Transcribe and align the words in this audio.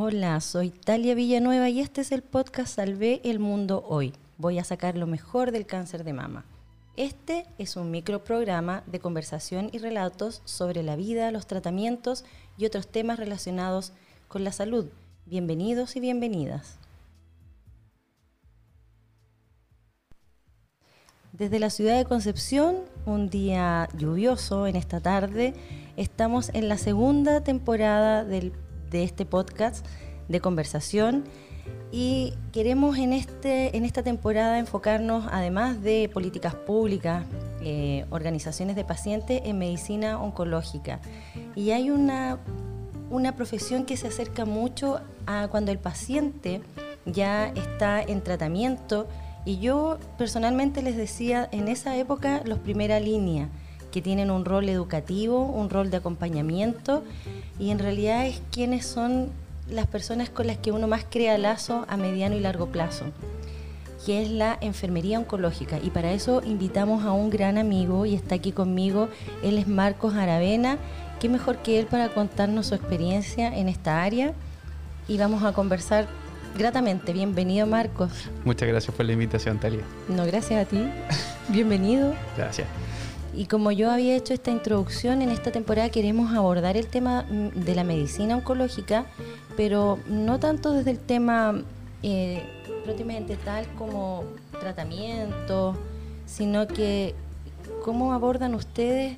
Hola, 0.00 0.40
soy 0.40 0.70
Talia 0.70 1.16
Villanueva 1.16 1.68
y 1.68 1.80
este 1.80 2.02
es 2.02 2.12
el 2.12 2.22
podcast 2.22 2.76
Salvé 2.76 3.20
el 3.24 3.40
Mundo 3.40 3.84
Hoy. 3.88 4.14
Voy 4.36 4.60
a 4.60 4.62
sacar 4.62 4.96
lo 4.96 5.08
mejor 5.08 5.50
del 5.50 5.66
cáncer 5.66 6.04
de 6.04 6.12
mama. 6.12 6.44
Este 6.96 7.46
es 7.58 7.74
un 7.74 7.90
microprograma 7.90 8.84
de 8.86 9.00
conversación 9.00 9.70
y 9.72 9.78
relatos 9.78 10.40
sobre 10.44 10.84
la 10.84 10.94
vida, 10.94 11.32
los 11.32 11.48
tratamientos 11.48 12.24
y 12.56 12.64
otros 12.64 12.86
temas 12.86 13.18
relacionados 13.18 13.92
con 14.28 14.44
la 14.44 14.52
salud. 14.52 14.86
Bienvenidos 15.26 15.96
y 15.96 16.00
bienvenidas. 16.00 16.78
Desde 21.32 21.58
la 21.58 21.70
ciudad 21.70 21.98
de 21.98 22.04
Concepción, 22.04 22.84
un 23.04 23.30
día 23.30 23.88
lluvioso 23.98 24.68
en 24.68 24.76
esta 24.76 25.00
tarde, 25.00 25.54
estamos 25.96 26.50
en 26.54 26.68
la 26.68 26.78
segunda 26.78 27.42
temporada 27.42 28.22
de 28.90 29.04
este 29.04 29.24
podcast 29.24 29.84
de 30.28 30.40
conversación 30.40 31.24
y 31.90 32.34
queremos 32.52 32.98
en, 32.98 33.12
este, 33.12 33.76
en 33.76 33.84
esta 33.84 34.02
temporada 34.02 34.58
enfocarnos, 34.58 35.26
además 35.30 35.82
de 35.82 36.10
políticas 36.12 36.54
públicas, 36.54 37.24
eh, 37.62 38.04
organizaciones 38.10 38.76
de 38.76 38.84
pacientes, 38.84 39.40
en 39.44 39.58
medicina 39.58 40.20
oncológica. 40.20 41.00
Y 41.54 41.70
hay 41.70 41.90
una, 41.90 42.38
una 43.10 43.34
profesión 43.34 43.84
que 43.84 43.96
se 43.96 44.08
acerca 44.08 44.44
mucho 44.44 45.00
a 45.26 45.48
cuando 45.48 45.72
el 45.72 45.78
paciente 45.78 46.60
ya 47.06 47.48
está 47.48 48.02
en 48.02 48.22
tratamiento 48.22 49.08
y 49.46 49.58
yo 49.58 49.98
personalmente 50.18 50.82
les 50.82 50.96
decía, 50.96 51.48
en 51.52 51.68
esa 51.68 51.96
época 51.96 52.42
los 52.44 52.58
primera 52.58 53.00
línea, 53.00 53.48
que 53.90 54.02
tienen 54.02 54.30
un 54.30 54.44
rol 54.44 54.68
educativo, 54.68 55.44
un 55.44 55.70
rol 55.70 55.90
de 55.90 55.96
acompañamiento, 55.96 57.02
y 57.58 57.70
en 57.70 57.78
realidad 57.78 58.26
es 58.26 58.40
quienes 58.50 58.86
son 58.86 59.30
las 59.70 59.86
personas 59.86 60.30
con 60.30 60.46
las 60.46 60.56
que 60.58 60.72
uno 60.72 60.88
más 60.88 61.04
crea 61.08 61.36
lazo 61.38 61.84
a 61.88 61.96
mediano 61.96 62.36
y 62.36 62.40
largo 62.40 62.66
plazo, 62.66 63.06
que 64.06 64.22
es 64.22 64.30
la 64.30 64.56
enfermería 64.60 65.18
oncológica. 65.18 65.78
Y 65.82 65.90
para 65.90 66.12
eso 66.12 66.42
invitamos 66.44 67.04
a 67.04 67.12
un 67.12 67.30
gran 67.30 67.58
amigo 67.58 68.06
y 68.06 68.14
está 68.14 68.36
aquí 68.36 68.52
conmigo, 68.52 69.08
él 69.42 69.58
es 69.58 69.66
Marcos 69.66 70.14
Aravena. 70.14 70.78
¿Qué 71.20 71.28
mejor 71.28 71.58
que 71.58 71.80
él 71.80 71.86
para 71.86 72.10
contarnos 72.10 72.68
su 72.68 72.74
experiencia 72.76 73.56
en 73.56 73.68
esta 73.68 74.02
área? 74.02 74.32
Y 75.08 75.18
vamos 75.18 75.42
a 75.42 75.52
conversar 75.52 76.06
gratamente. 76.56 77.12
Bienvenido, 77.12 77.66
Marcos. 77.66 78.10
Muchas 78.44 78.68
gracias 78.68 78.94
por 78.94 79.04
la 79.04 79.12
invitación, 79.12 79.58
Talia. 79.58 79.82
No, 80.08 80.24
gracias 80.26 80.64
a 80.64 80.68
ti. 80.68 80.78
Bienvenido. 81.48 82.14
Gracias. 82.36 82.68
Y 83.38 83.46
como 83.46 83.70
yo 83.70 83.88
había 83.92 84.16
hecho 84.16 84.34
esta 84.34 84.50
introducción, 84.50 85.22
en 85.22 85.30
esta 85.30 85.52
temporada 85.52 85.90
queremos 85.90 86.34
abordar 86.34 86.76
el 86.76 86.88
tema 86.88 87.22
mm, 87.22 87.60
de 87.60 87.76
la 87.76 87.84
medicina 87.84 88.34
oncológica, 88.34 89.06
pero 89.56 90.00
no 90.08 90.40
tanto 90.40 90.72
desde 90.72 90.90
el 90.90 90.98
tema 90.98 91.62
eh, 92.02 92.42
propiamente 92.84 93.36
tal 93.36 93.64
como 93.76 94.24
tratamiento, 94.58 95.78
sino 96.26 96.66
que 96.66 97.14
cómo 97.84 98.12
abordan 98.12 98.56
ustedes 98.56 99.16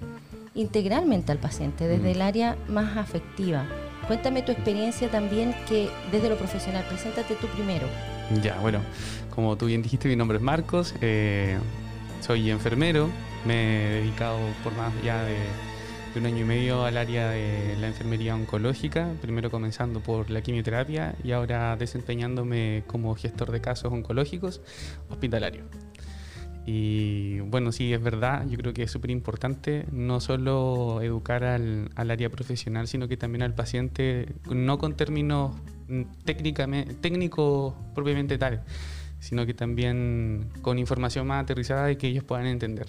integralmente 0.54 1.32
al 1.32 1.38
paciente, 1.38 1.88
desde 1.88 2.10
mm. 2.10 2.14
el 2.16 2.20
área 2.20 2.56
más 2.68 2.98
afectiva. 2.98 3.64
Cuéntame 4.06 4.42
tu 4.42 4.52
experiencia 4.52 5.10
también 5.10 5.54
que 5.66 5.88
desde 6.12 6.28
lo 6.28 6.36
profesional, 6.36 6.84
preséntate 6.90 7.36
tú 7.36 7.46
primero. 7.46 7.86
Ya, 8.42 8.58
bueno, 8.60 8.80
como 9.34 9.56
tú 9.56 9.64
bien 9.64 9.80
dijiste, 9.80 10.08
mi 10.08 10.16
nombre 10.16 10.36
es 10.36 10.42
Marcos, 10.42 10.94
eh, 11.00 11.58
soy 12.20 12.50
enfermero, 12.50 13.08
me 13.46 13.86
he 13.86 14.00
dedicado 14.02 14.38
por 14.62 14.74
más 14.74 14.92
ya 15.02 15.22
de, 15.24 15.36
un 16.16 16.26
año 16.26 16.38
y 16.38 16.44
medio 16.44 16.84
al 16.84 16.96
área 16.96 17.28
de 17.30 17.76
la 17.80 17.86
enfermería 17.86 18.34
oncológica, 18.34 19.12
primero 19.20 19.50
comenzando 19.50 20.00
por 20.00 20.28
la 20.30 20.42
quimioterapia 20.42 21.14
y 21.22 21.32
ahora 21.32 21.76
desempeñándome 21.76 22.82
como 22.86 23.14
gestor 23.14 23.52
de 23.52 23.60
casos 23.60 23.92
oncológicos 23.92 24.60
hospitalarios. 25.08 25.66
Y 26.66 27.40
bueno, 27.40 27.72
sí, 27.72 27.92
es 27.92 28.02
verdad, 28.02 28.46
yo 28.48 28.58
creo 28.58 28.74
que 28.74 28.82
es 28.82 28.90
súper 28.90 29.10
importante 29.10 29.86
no 29.92 30.20
solo 30.20 31.00
educar 31.00 31.42
al, 31.44 31.90
área 31.96 32.28
profesional, 32.28 32.86
sino 32.86 33.08
que 33.08 33.16
también 33.16 33.42
al 33.42 33.54
paciente, 33.54 34.34
no 34.50 34.78
con 34.78 34.94
términos 34.94 35.56
técnicos 36.24 37.74
propiamente 37.94 38.36
tales, 38.36 38.60
sino 39.20 39.46
que 39.46 39.54
también 39.54 40.50
con 40.62 40.78
información 40.78 41.26
más 41.26 41.44
aterrizada 41.44 41.90
y 41.90 41.96
que 41.96 42.08
ellos 42.08 42.24
puedan 42.24 42.46
entender 42.46 42.88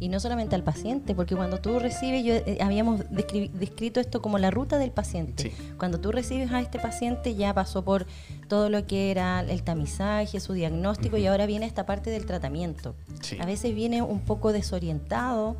y 0.00 0.08
no 0.08 0.20
solamente 0.20 0.54
al 0.54 0.62
paciente, 0.62 1.14
porque 1.14 1.34
cuando 1.34 1.58
tú 1.58 1.78
recibes, 1.78 2.24
yo 2.24 2.34
eh, 2.34 2.58
habíamos 2.60 3.02
descrito 3.10 3.98
esto 3.98 4.22
como 4.22 4.38
la 4.38 4.50
ruta 4.50 4.78
del 4.78 4.92
paciente. 4.92 5.52
Cuando 5.76 5.98
tú 5.98 6.12
recibes 6.12 6.52
a 6.52 6.60
este 6.60 6.78
paciente 6.78 7.34
ya 7.34 7.52
pasó 7.52 7.84
por 7.84 8.06
todo 8.46 8.70
lo 8.70 8.86
que 8.86 9.10
era 9.10 9.40
el 9.40 9.62
tamizaje, 9.62 10.38
su 10.38 10.52
diagnóstico 10.52 11.16
y 11.16 11.26
ahora 11.26 11.46
viene 11.46 11.66
esta 11.66 11.84
parte 11.84 12.10
del 12.10 12.26
tratamiento. 12.26 12.94
A 13.40 13.46
veces 13.46 13.74
viene 13.74 14.00
un 14.00 14.20
poco 14.20 14.52
desorientado 14.52 15.56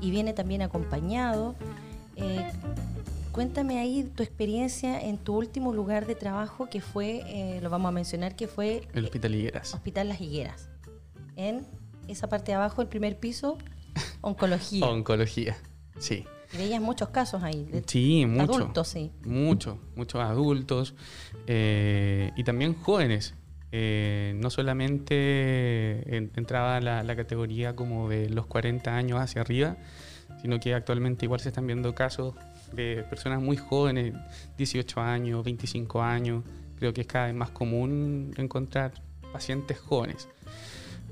y 0.00 0.10
viene 0.10 0.32
también 0.32 0.62
acompañado. 0.62 1.54
Eh, 2.16 2.50
cuéntame 3.36 3.78
ahí 3.78 4.02
tu 4.02 4.22
experiencia 4.22 4.98
en 4.98 5.18
tu 5.18 5.36
último 5.36 5.74
lugar 5.74 6.06
de 6.06 6.14
trabajo 6.14 6.70
que 6.70 6.80
fue, 6.80 7.22
eh, 7.26 7.60
lo 7.60 7.68
vamos 7.68 7.90
a 7.90 7.92
mencionar, 7.92 8.34
que 8.34 8.48
fue... 8.48 8.88
El 8.94 9.04
Hospital 9.04 9.34
Higueras. 9.34 9.74
Hospital 9.74 10.08
Las 10.08 10.22
Higueras. 10.22 10.70
En 11.36 11.66
esa 12.08 12.30
parte 12.30 12.52
de 12.52 12.54
abajo, 12.54 12.80
el 12.80 12.88
primer 12.88 13.20
piso, 13.20 13.58
oncología. 14.22 14.86
oncología, 14.86 15.54
sí. 15.98 16.24
Y 16.54 16.56
veías 16.56 16.80
muchos 16.80 17.10
casos 17.10 17.42
ahí. 17.42 17.68
sí, 17.86 18.24
muchos. 18.24 18.56
Adultos, 18.56 18.88
sí. 18.88 19.12
Muchos, 19.22 19.76
muchos 19.96 20.22
adultos 20.22 20.94
eh, 21.46 22.32
y 22.36 22.44
también 22.44 22.74
jóvenes. 22.74 23.34
Eh, 23.70 24.32
no 24.36 24.48
solamente 24.48 26.16
entraba 26.16 26.80
la, 26.80 27.02
la, 27.02 27.16
categoría 27.16 27.76
como 27.76 28.08
de 28.08 28.30
los 28.30 28.46
40 28.46 28.96
años 28.96 29.20
hacia 29.20 29.42
arriba, 29.42 29.76
sino 30.40 30.58
que 30.58 30.72
actualmente 30.72 31.26
igual 31.26 31.40
se 31.40 31.48
están 31.50 31.66
viendo 31.66 31.94
casos 31.94 32.34
de 32.72 33.04
personas 33.08 33.42
muy 33.42 33.56
jóvenes, 33.56 34.14
18 34.58 35.00
años, 35.00 35.44
25 35.44 36.02
años. 36.02 36.44
Creo 36.78 36.92
que 36.92 37.02
es 37.02 37.06
cada 37.06 37.26
vez 37.26 37.34
más 37.34 37.50
común 37.50 38.34
encontrar 38.36 38.92
pacientes 39.32 39.78
jóvenes 39.78 40.28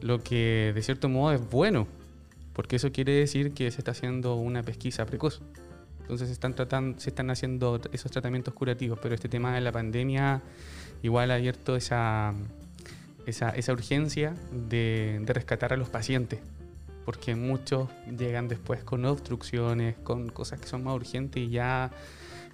lo 0.05 0.23
que 0.23 0.73
de 0.75 0.83
cierto 0.83 1.09
modo 1.09 1.33
es 1.33 1.51
bueno, 1.51 1.87
porque 2.53 2.77
eso 2.77 2.93
quiere 2.93 3.13
decir 3.13 3.55
que 3.55 3.71
se 3.71 3.79
está 3.79 3.93
haciendo 3.93 4.35
una 4.35 4.63
pesquisa 4.63 5.07
precoz. 5.07 5.41
Entonces 6.03 6.29
se 6.29 6.35
están, 6.35 6.55
tratando, 6.55 7.01
se 7.01 7.09
están 7.09 7.31
haciendo 7.31 7.81
esos 7.91 8.13
tratamientos 8.13 8.53
curativos, 8.53 8.99
pero 9.03 9.15
este 9.15 9.31
tema 9.31 9.55
de 9.55 9.63
la 9.63 9.73
pandemia 9.73 10.43
igual 11.03 11.31
ha 11.31 11.37
abierto 11.37 11.75
esa, 11.75 12.35
esa, 13.25 13.73
urgencia 13.73 14.35
de, 14.53 15.23
de 15.25 15.33
rescatar 15.33 15.73
a 15.73 15.79
los 15.79 15.89
pacientes, 15.89 16.41
porque 17.05 17.35
muchos 17.35 17.89
llegan 18.19 18.49
después 18.49 18.83
con 18.85 19.05
obstrucciones, 19.05 19.97
con 20.03 20.29
cosas 20.31 20.61
que 20.61 20.67
son 20.67 20.85
más 20.85 20.95
urgentes 20.95 21.43
y 21.43 21.51
ya 21.51 21.91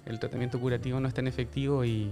el 0.05 0.19
tratamiento 0.19 0.59
curativo 0.59 0.99
no 0.99 1.07
es 1.07 1.13
tan 1.13 1.27
efectivo 1.27 1.85
y 1.85 2.09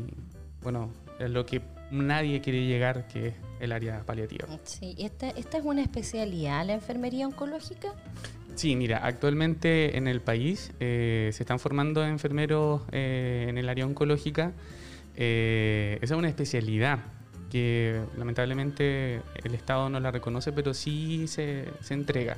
bueno, 0.61 0.91
es 1.19 1.29
lo 1.29 1.45
que 1.45 1.61
nadie 1.91 2.41
quiere 2.41 2.66
llegar, 2.66 3.07
que 3.07 3.27
es 3.27 3.33
el 3.59 3.72
área 3.72 4.05
paliativa. 4.05 4.47
Sí, 4.63 4.95
¿esta, 4.97 5.29
esta 5.29 5.57
es 5.57 5.66
una 5.66 5.81
especialidad, 5.81 6.66
la 6.66 6.73
enfermería 6.73 7.27
oncológica? 7.27 7.94
Sí, 8.56 8.75
mira, 8.75 8.97
actualmente 8.97 9.97
en 9.97 10.07
el 10.07 10.21
país 10.21 10.71
eh, 10.79 11.29
se 11.33 11.44
están 11.44 11.59
formando 11.59 12.06
enfermeros 12.06 12.81
eh, 12.91 13.45
en 13.47 13.57
el 13.57 13.69
área 13.69 13.85
oncológica. 13.85 14.53
Eh, 15.16 15.97
esa 16.01 16.13
es 16.13 16.17
una 16.17 16.29
especialidad 16.29 17.00
que 17.49 18.01
lamentablemente 18.17 19.21
el 19.43 19.55
Estado 19.55 19.89
no 19.89 19.99
la 19.99 20.11
reconoce, 20.11 20.51
pero 20.51 20.73
sí 20.73 21.27
se, 21.27 21.65
se 21.81 21.93
entrega. 21.93 22.37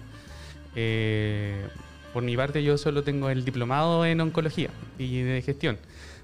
por 2.14 2.24
mi 2.24 2.36
parte 2.36 2.64
yo 2.64 2.78
solo 2.78 3.04
tengo 3.04 3.30
el 3.30 3.46
diplomado 3.46 4.06
en 4.06 4.22
oncología 4.22 4.70
y 4.98 5.22
de 5.22 5.42
gestión. 5.42 5.78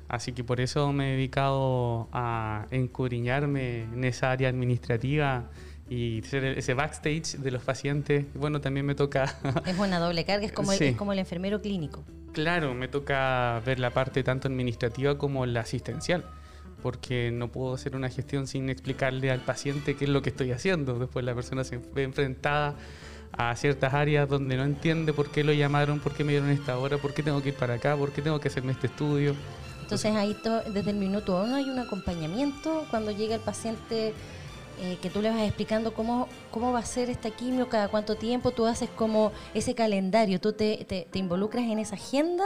Así 0.09 0.31
que 0.31 0.44
por 0.44 0.62
eso 0.62 0.94
me 0.94 1.09
he 1.09 1.15
dedicado 1.17 2.07
a 2.13 2.67
encuriñarme 2.71 3.83
en 3.83 4.03
esa 4.06 4.31
área 4.31 4.47
administrativa 4.50 5.50
y 5.89 6.21
ser 6.23 6.45
ese 6.45 6.73
backstage 6.73 7.38
de 7.38 7.51
los 7.51 7.62
pacientes. 7.62 8.25
Bueno, 8.33 8.62
también 8.62 8.85
me 8.85 8.95
toca... 8.95 9.35
Es 9.65 9.77
una 9.77 10.00
doble 10.00 10.23
carga, 10.25 10.45
es 10.45 10.51
como, 10.51 10.71
el, 10.71 10.81
es 10.81 10.95
como 10.95 11.13
el 11.13 11.19
enfermero 11.19 11.62
clínico. 11.62 12.03
Claro, 12.33 12.73
me 12.73 12.88
toca 12.88 13.62
ver 13.65 13.79
la 13.79 13.91
parte 13.91 14.23
tanto 14.23 14.47
administrativa 14.47 15.17
como 15.17 15.45
la 15.45 15.62
asistencial, 15.62 16.25
porque 16.88 17.31
no 17.34 17.50
puedo 17.50 17.74
hacer 17.74 17.98
una 17.98 18.07
gestión 18.07 18.48
sin 18.48 18.69
explicarle 18.69 19.30
al 19.30 19.42
paciente 19.42 19.98
qué 19.98 20.06
es 20.06 20.10
lo 20.10 20.22
que 20.22 20.30
estoy 20.30 20.54
haciendo. 20.54 20.98
Después 20.98 21.25
la 21.25 21.36
persona 21.36 21.66
se 21.66 21.81
ve 21.94 22.04
enfrentada 22.04 22.75
a 23.34 23.54
ciertas 23.57 23.94
áreas 23.94 24.30
donde 24.30 24.56
no 24.56 24.63
entiende 24.63 25.12
por 25.12 25.30
qué 25.30 25.44
lo 25.44 25.51
llamaron, 25.51 26.00
por 26.00 26.13
qué 26.13 26.24
me 26.24 26.31
dieron 26.31 26.50
esta 26.50 26.78
hora, 26.78 26.98
por 26.98 27.13
qué 27.13 27.24
tengo 27.24 27.44
que 27.44 27.50
ir 27.50 27.56
para 27.56 27.74
acá, 27.74 27.98
por 27.98 28.13
qué 28.13 28.22
tengo 28.22 28.39
que 28.39 28.48
hacerme 28.48 28.72
este 28.72 28.88
estudio. 28.88 29.36
Entonces 29.81 30.16
ahí 30.16 30.34
desde 30.74 30.92
el 30.92 30.95
minuto 30.95 31.44
uno 31.44 31.57
hay 31.57 31.69
un 31.69 31.78
acompañamiento 31.78 32.86
cuando 32.89 33.12
llega 33.12 33.36
el 33.36 33.42
paciente 33.42 34.13
eh, 34.80 34.98
que 35.01 35.10
tú 35.10 35.22
le 35.22 35.30
vas 35.30 35.42
explicando 35.42 35.94
cómo, 35.94 36.30
cómo 36.51 36.72
va 36.72 36.80
a 36.80 36.86
ser 36.86 37.10
esta 37.10 37.31
quimio, 37.31 37.68
cada 37.68 37.89
cuánto 37.89 38.16
tiempo, 38.16 38.51
tú 38.51 38.66
haces 38.66 38.89
como 38.92 39.34
ese 39.54 39.75
calendario, 39.75 40.39
tú 40.39 40.54
te, 40.54 40.86
te, 40.86 41.19
involucras 41.19 41.66
en 41.66 41.80
esa 41.80 41.95
agenda 41.95 42.45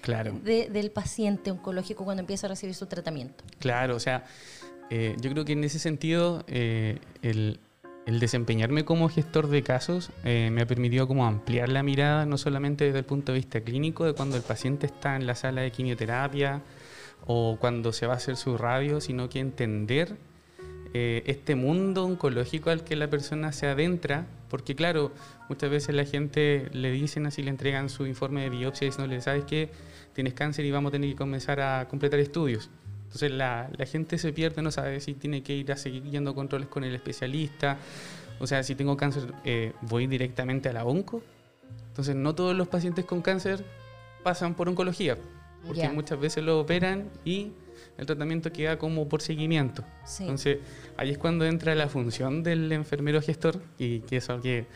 claro. 0.00 0.32
del 0.42 0.90
paciente 0.90 1.50
oncológico 1.50 2.04
cuando 2.04 2.20
empieza 2.20 2.46
a 2.46 2.50
recibir 2.50 2.74
su 2.74 2.86
tratamiento. 2.86 3.44
Claro, 3.58 3.96
o 3.96 4.00
sea, 4.00 4.24
eh, 4.90 5.16
yo 5.20 5.30
creo 5.30 5.44
que 5.44 5.52
en 5.52 5.64
ese 5.64 5.78
sentido 5.78 6.44
eh, 6.48 6.98
el, 7.22 7.60
el, 8.06 8.20
desempeñarme 8.20 8.84
como 8.84 9.08
gestor 9.08 9.48
de 9.48 9.62
casos 9.62 10.10
me 10.24 10.60
ha 10.60 10.66
permitido 10.66 11.06
como 11.06 11.26
ampliar 11.26 11.68
la 11.68 11.82
mirada, 11.82 12.26
no 12.26 12.38
solamente 12.38 12.84
desde 12.84 12.98
el 12.98 13.04
punto 13.04 13.32
de 13.32 13.38
vista 13.38 13.60
clínico, 13.60 14.04
de 14.04 14.14
cuando 14.14 14.36
el 14.36 14.42
paciente 14.42 14.86
está 14.86 15.16
en 15.16 15.26
la 15.26 15.34
sala 15.34 15.60
de 15.62 15.70
quimioterapia 15.70 16.62
o 17.26 17.58
cuando 17.60 17.92
se 17.92 18.06
va 18.06 18.14
a 18.14 18.16
hacer 18.16 18.36
su 18.36 18.56
radio, 18.56 19.00
sino 19.00 19.28
que 19.28 19.40
entender 19.40 20.16
eh, 20.92 21.22
este 21.26 21.54
mundo 21.54 22.04
oncológico 22.04 22.70
al 22.70 22.82
que 22.82 22.96
la 22.96 23.08
persona 23.08 23.52
se 23.52 23.68
adentra, 23.68 24.26
porque 24.50 24.74
claro, 24.74 25.12
muchas 25.48 25.70
veces 25.70 25.94
la 25.94 26.04
gente 26.04 26.68
le 26.72 26.90
dicen 26.90 27.24
así, 27.26 27.42
le 27.42 27.50
entregan 27.50 27.88
su 27.88 28.06
informe 28.06 28.42
de 28.42 28.50
biopsia 28.50 28.86
diciéndole, 28.86 29.20
¿sabes 29.22 29.44
qué? 29.44 29.70
Tienes 30.12 30.34
cáncer 30.34 30.64
y 30.66 30.70
vamos 30.70 30.90
a 30.90 30.92
tener 30.92 31.08
que 31.08 31.16
comenzar 31.16 31.60
a 31.60 31.88
completar 31.88 32.20
estudios. 32.20 32.68
Entonces 33.04 33.30
la, 33.30 33.70
la 33.76 33.86
gente 33.86 34.18
se 34.18 34.32
pierde, 34.32 34.60
no 34.60 34.70
sabe 34.70 35.00
si 35.00 35.14
tiene 35.14 35.42
que 35.42 35.54
ir 35.54 35.72
a 35.72 35.76
seguir 35.76 36.02
yendo 36.04 36.34
controles 36.34 36.68
con 36.68 36.84
el 36.84 36.94
especialista, 36.94 37.78
o 38.40 38.46
sea, 38.46 38.62
si 38.62 38.74
tengo 38.74 38.96
cáncer, 38.96 39.32
eh, 39.44 39.72
voy 39.82 40.06
directamente 40.06 40.68
a 40.68 40.72
la 40.72 40.84
onco. 40.84 41.22
Entonces 41.88 42.16
no 42.16 42.34
todos 42.34 42.56
los 42.56 42.68
pacientes 42.68 43.04
con 43.04 43.20
cáncer 43.20 43.64
pasan 44.22 44.54
por 44.54 44.68
oncología, 44.68 45.16
porque 45.66 45.88
muchas 45.88 46.18
veces 46.18 46.44
lo 46.44 46.60
operan 46.60 47.10
y 47.24 47.52
el 47.98 48.06
tratamiento 48.06 48.52
queda 48.52 48.78
como 48.78 49.08
por 49.08 49.22
seguimiento. 49.22 49.84
Entonces, 50.20 50.58
ahí 50.96 51.10
es 51.10 51.18
cuando 51.18 51.44
entra 51.44 51.74
la 51.74 51.88
función 51.88 52.42
del 52.42 52.70
enfermero 52.72 53.20
gestor 53.20 53.60
y 53.78 54.00
que 54.00 54.16
es 54.18 54.30
algo 54.30 54.42
que 54.42 54.66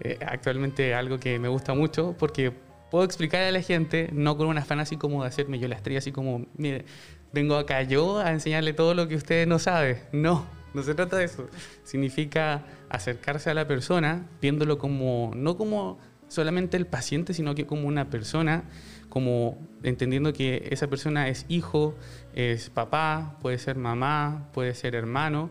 eh, 0.00 0.18
actualmente 0.26 0.94
algo 0.94 1.18
que 1.18 1.38
me 1.38 1.48
gusta 1.48 1.74
mucho 1.74 2.16
porque 2.18 2.52
puedo 2.90 3.04
explicar 3.04 3.42
a 3.42 3.50
la 3.50 3.62
gente, 3.62 4.08
no 4.12 4.36
con 4.36 4.46
un 4.46 4.58
afán 4.58 4.80
así 4.80 4.96
como 4.96 5.22
de 5.22 5.28
hacerme 5.28 5.58
yo 5.58 5.68
la 5.68 5.76
estrella, 5.76 5.98
así 5.98 6.12
como, 6.12 6.46
mire, 6.56 6.84
vengo 7.32 7.56
acá 7.56 7.82
yo 7.82 8.18
a 8.18 8.32
enseñarle 8.32 8.72
todo 8.72 8.94
lo 8.94 9.08
que 9.08 9.16
usted 9.16 9.46
no 9.46 9.58
sabe. 9.58 10.02
No, 10.12 10.46
no 10.74 10.82
se 10.82 10.94
trata 10.94 11.16
de 11.16 11.24
eso. 11.24 11.48
Significa 11.84 12.64
acercarse 12.88 13.50
a 13.50 13.54
la 13.54 13.66
persona 13.66 14.26
viéndolo 14.40 14.78
como, 14.78 15.32
no 15.34 15.56
como 15.56 15.98
solamente 16.28 16.76
el 16.76 16.86
paciente, 16.86 17.34
sino 17.34 17.54
que 17.54 17.66
como 17.66 17.88
una 17.88 18.08
persona 18.08 18.64
como 19.12 19.58
entendiendo 19.82 20.32
que 20.32 20.68
esa 20.70 20.86
persona 20.86 21.28
es 21.28 21.44
hijo, 21.50 21.94
es 22.34 22.70
papá, 22.70 23.36
puede 23.42 23.58
ser 23.58 23.76
mamá, 23.76 24.48
puede 24.54 24.72
ser 24.74 24.94
hermano. 24.94 25.50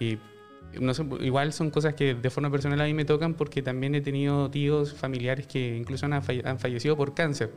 Y 0.00 0.18
no 0.80 0.90
igual 1.20 1.52
son 1.52 1.70
cosas 1.70 1.94
que 1.94 2.16
de 2.16 2.30
forma 2.30 2.50
personal 2.50 2.80
a 2.80 2.86
mí 2.86 2.94
me 2.94 3.04
tocan 3.04 3.34
porque 3.34 3.62
también 3.62 3.94
he 3.94 4.00
tenido 4.00 4.50
tíos 4.50 4.94
familiares 4.94 5.46
que 5.46 5.76
incluso 5.76 6.06
han, 6.06 6.58
fallecido 6.58 6.96
por 6.96 7.14
cáncer. 7.14 7.52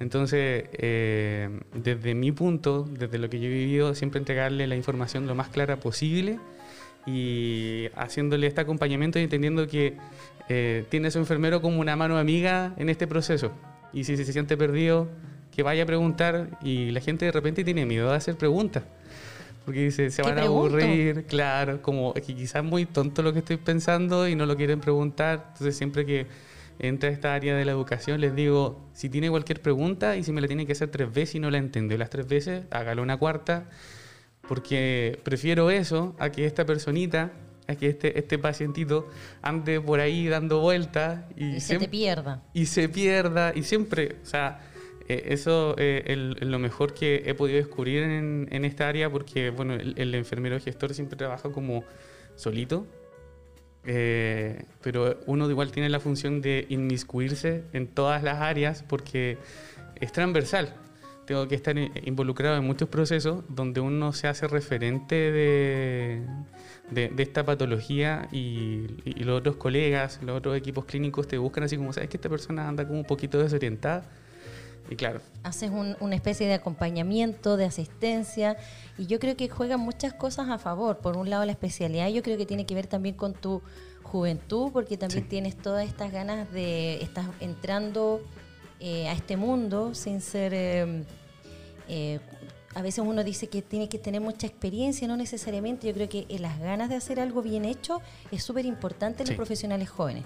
Entonces, 0.00 0.64
eh, 0.72 1.48
desde 1.72 2.16
mi 2.16 2.32
punto, 2.32 2.82
desde 2.82 3.18
lo 3.18 3.30
que 3.30 3.38
yo 3.38 3.46
he 3.46 3.52
vivido, 3.52 3.94
siempre 3.94 4.18
entregarle 4.18 4.66
la 4.66 4.74
información 4.74 5.28
lo 5.28 5.36
más 5.36 5.50
clara 5.50 5.76
posible 5.76 6.40
y 7.06 7.90
haciéndole 7.94 8.48
este 8.48 8.62
acompañamiento 8.62 9.20
y 9.20 9.22
entendiendo 9.22 9.68
que 9.68 9.96
eh, 10.48 10.84
tiene 10.88 11.06
a 11.06 11.10
su 11.12 11.20
enfermero 11.20 11.62
como 11.62 11.80
una 11.80 11.94
mano 11.94 12.18
amiga 12.18 12.74
en 12.76 12.88
este 12.88 13.06
proceso 13.06 13.52
y 13.94 14.04
si 14.04 14.16
se 14.16 14.32
siente 14.32 14.56
perdido, 14.56 15.08
que 15.54 15.62
vaya 15.62 15.84
a 15.84 15.86
preguntar 15.86 16.58
y 16.60 16.90
la 16.90 17.00
gente 17.00 17.24
de 17.24 17.32
repente 17.32 17.64
tiene 17.64 17.86
miedo 17.86 18.10
de 18.10 18.16
hacer 18.16 18.36
preguntas. 18.36 18.82
Porque 19.64 19.84
dice, 19.84 20.10
se 20.10 20.20
van 20.20 20.38
a 20.38 20.42
aburrir, 20.42 21.24
claro, 21.24 21.80
como 21.80 22.12
que 22.12 22.20
quizás 22.20 22.56
es 22.56 22.64
muy 22.64 22.84
tonto 22.84 23.22
lo 23.22 23.32
que 23.32 23.38
estoy 23.38 23.56
pensando 23.56 24.28
y 24.28 24.34
no 24.34 24.44
lo 24.44 24.56
quieren 24.56 24.80
preguntar. 24.80 25.46
Entonces 25.52 25.76
siempre 25.76 26.04
que 26.04 26.26
entra 26.78 27.08
a 27.08 27.12
esta 27.12 27.34
área 27.34 27.54
de 27.56 27.64
la 27.64 27.72
educación 27.72 28.20
les 28.20 28.34
digo, 28.34 28.84
si 28.92 29.08
tiene 29.08 29.30
cualquier 29.30 29.62
pregunta 29.62 30.16
y 30.16 30.24
si 30.24 30.32
me 30.32 30.40
la 30.40 30.48
tiene 30.48 30.66
que 30.66 30.72
hacer 30.72 30.90
tres 30.90 31.12
veces 31.12 31.36
y 31.36 31.40
no 31.40 31.50
la 31.50 31.58
entendió 31.58 31.96
las 31.96 32.10
tres 32.10 32.26
veces, 32.26 32.64
hágalo 32.70 33.02
una 33.02 33.16
cuarta, 33.16 33.70
porque 34.46 35.20
prefiero 35.22 35.70
eso 35.70 36.14
a 36.18 36.30
que 36.30 36.46
esta 36.46 36.66
personita 36.66 37.30
es 37.66 37.76
que 37.78 37.88
este, 37.88 38.18
este 38.18 38.38
pacientito 38.38 39.08
ande 39.42 39.80
por 39.80 40.00
ahí 40.00 40.28
dando 40.28 40.60
vueltas 40.60 41.24
y, 41.36 41.60
se 41.60 41.78
te 41.78 41.88
pierda. 41.88 42.42
Y 42.52 42.66
se 42.66 42.88
pierda, 42.88 43.52
y 43.54 43.62
siempre, 43.62 44.16
o 44.22 44.26
sea, 44.26 44.60
eh, 45.08 45.24
eso 45.28 45.72
es 45.78 46.02
eh, 46.06 46.16
lo 46.16 46.58
mejor 46.58 46.94
que 46.94 47.22
he 47.26 47.34
podido 47.34 47.58
descubrir 47.58 48.02
en, 48.02 48.48
en 48.50 48.64
esta 48.64 48.88
área 48.88 49.10
porque, 49.10 49.50
bueno, 49.50 49.74
el, 49.74 50.14
enfermero 50.14 50.58
gestor 50.60 50.94
siempre 50.94 51.16
trabaja 51.16 51.50
como 51.52 51.84
solito, 52.36 52.86
eh, 53.84 54.64
pero 54.82 55.20
uno 55.26 55.48
igual 55.50 55.70
tiene 55.70 55.88
la 55.88 56.00
función 56.00 56.40
de 56.40 56.66
inmiscuirse 56.68 57.64
en 57.72 57.86
todas 57.86 58.22
las 58.22 58.40
áreas 58.40 58.82
porque 58.82 59.38
es 60.00 60.12
transversal 60.12 60.74
tengo 61.26 61.48
que 61.48 61.54
estar 61.54 61.76
involucrado 61.78 62.56
en 62.56 62.64
muchos 62.64 62.88
procesos 62.88 63.44
donde 63.48 63.80
uno 63.80 64.12
se 64.12 64.28
hace 64.28 64.46
referente 64.46 65.14
de, 65.14 66.22
de, 66.90 67.22
esta 67.22 67.44
patología 67.44 68.28
y, 68.30 68.86
los 69.22 69.38
otros 69.38 69.56
colegas, 69.56 70.20
los 70.22 70.36
otros 70.36 70.56
equipos 70.56 70.84
clínicos 70.84 71.26
te 71.26 71.38
buscan 71.38 71.64
así 71.64 71.76
como, 71.76 71.92
¿sabes 71.92 72.10
que 72.10 72.16
esta 72.16 72.28
persona 72.28 72.68
anda 72.68 72.86
como 72.86 72.98
un 73.00 73.06
poquito 73.06 73.38
desorientada? 73.38 74.04
Y 74.90 74.96
claro. 74.96 75.20
Haces 75.44 75.70
una 76.00 76.14
especie 76.14 76.46
de 76.46 76.54
acompañamiento, 76.54 77.56
de 77.56 77.64
asistencia, 77.64 78.58
y 78.98 79.06
yo 79.06 79.18
creo 79.18 79.34
que 79.34 79.48
juegan 79.48 79.80
muchas 79.80 80.12
cosas 80.12 80.50
a 80.50 80.58
favor. 80.58 80.98
Por 80.98 81.16
un 81.16 81.30
lado, 81.30 81.46
la 81.46 81.52
especialidad, 81.52 82.08
yo 82.10 82.22
creo 82.22 82.36
que 82.36 82.44
tiene 82.44 82.66
que 82.66 82.74
ver 82.74 82.86
también 82.86 83.14
con 83.14 83.32
tu 83.32 83.62
juventud, 84.02 84.70
porque 84.72 84.98
también 84.98 85.26
tienes 85.26 85.56
todas 85.56 85.86
estas 85.86 86.12
ganas 86.12 86.52
de, 86.52 87.02
estás 87.02 87.26
entrando 87.40 88.20
eh, 88.80 89.08
a 89.08 89.12
este 89.12 89.36
mundo 89.36 89.94
sin 89.94 90.20
ser... 90.20 90.52
Eh, 90.54 91.04
eh, 91.88 92.20
a 92.74 92.82
veces 92.82 93.04
uno 93.06 93.22
dice 93.22 93.48
que 93.48 93.62
tiene 93.62 93.88
que 93.88 93.98
tener 93.98 94.20
mucha 94.20 94.46
experiencia, 94.46 95.06
no 95.06 95.16
necesariamente. 95.16 95.86
Yo 95.86 95.94
creo 95.94 96.08
que 96.08 96.26
las 96.40 96.58
ganas 96.58 96.88
de 96.88 96.96
hacer 96.96 97.20
algo 97.20 97.40
bien 97.40 97.64
hecho 97.64 98.00
es 98.32 98.42
súper 98.42 98.66
importante 98.66 99.22
en 99.22 99.28
los 99.28 99.36
profesionales 99.36 99.88
jóvenes. 99.88 100.24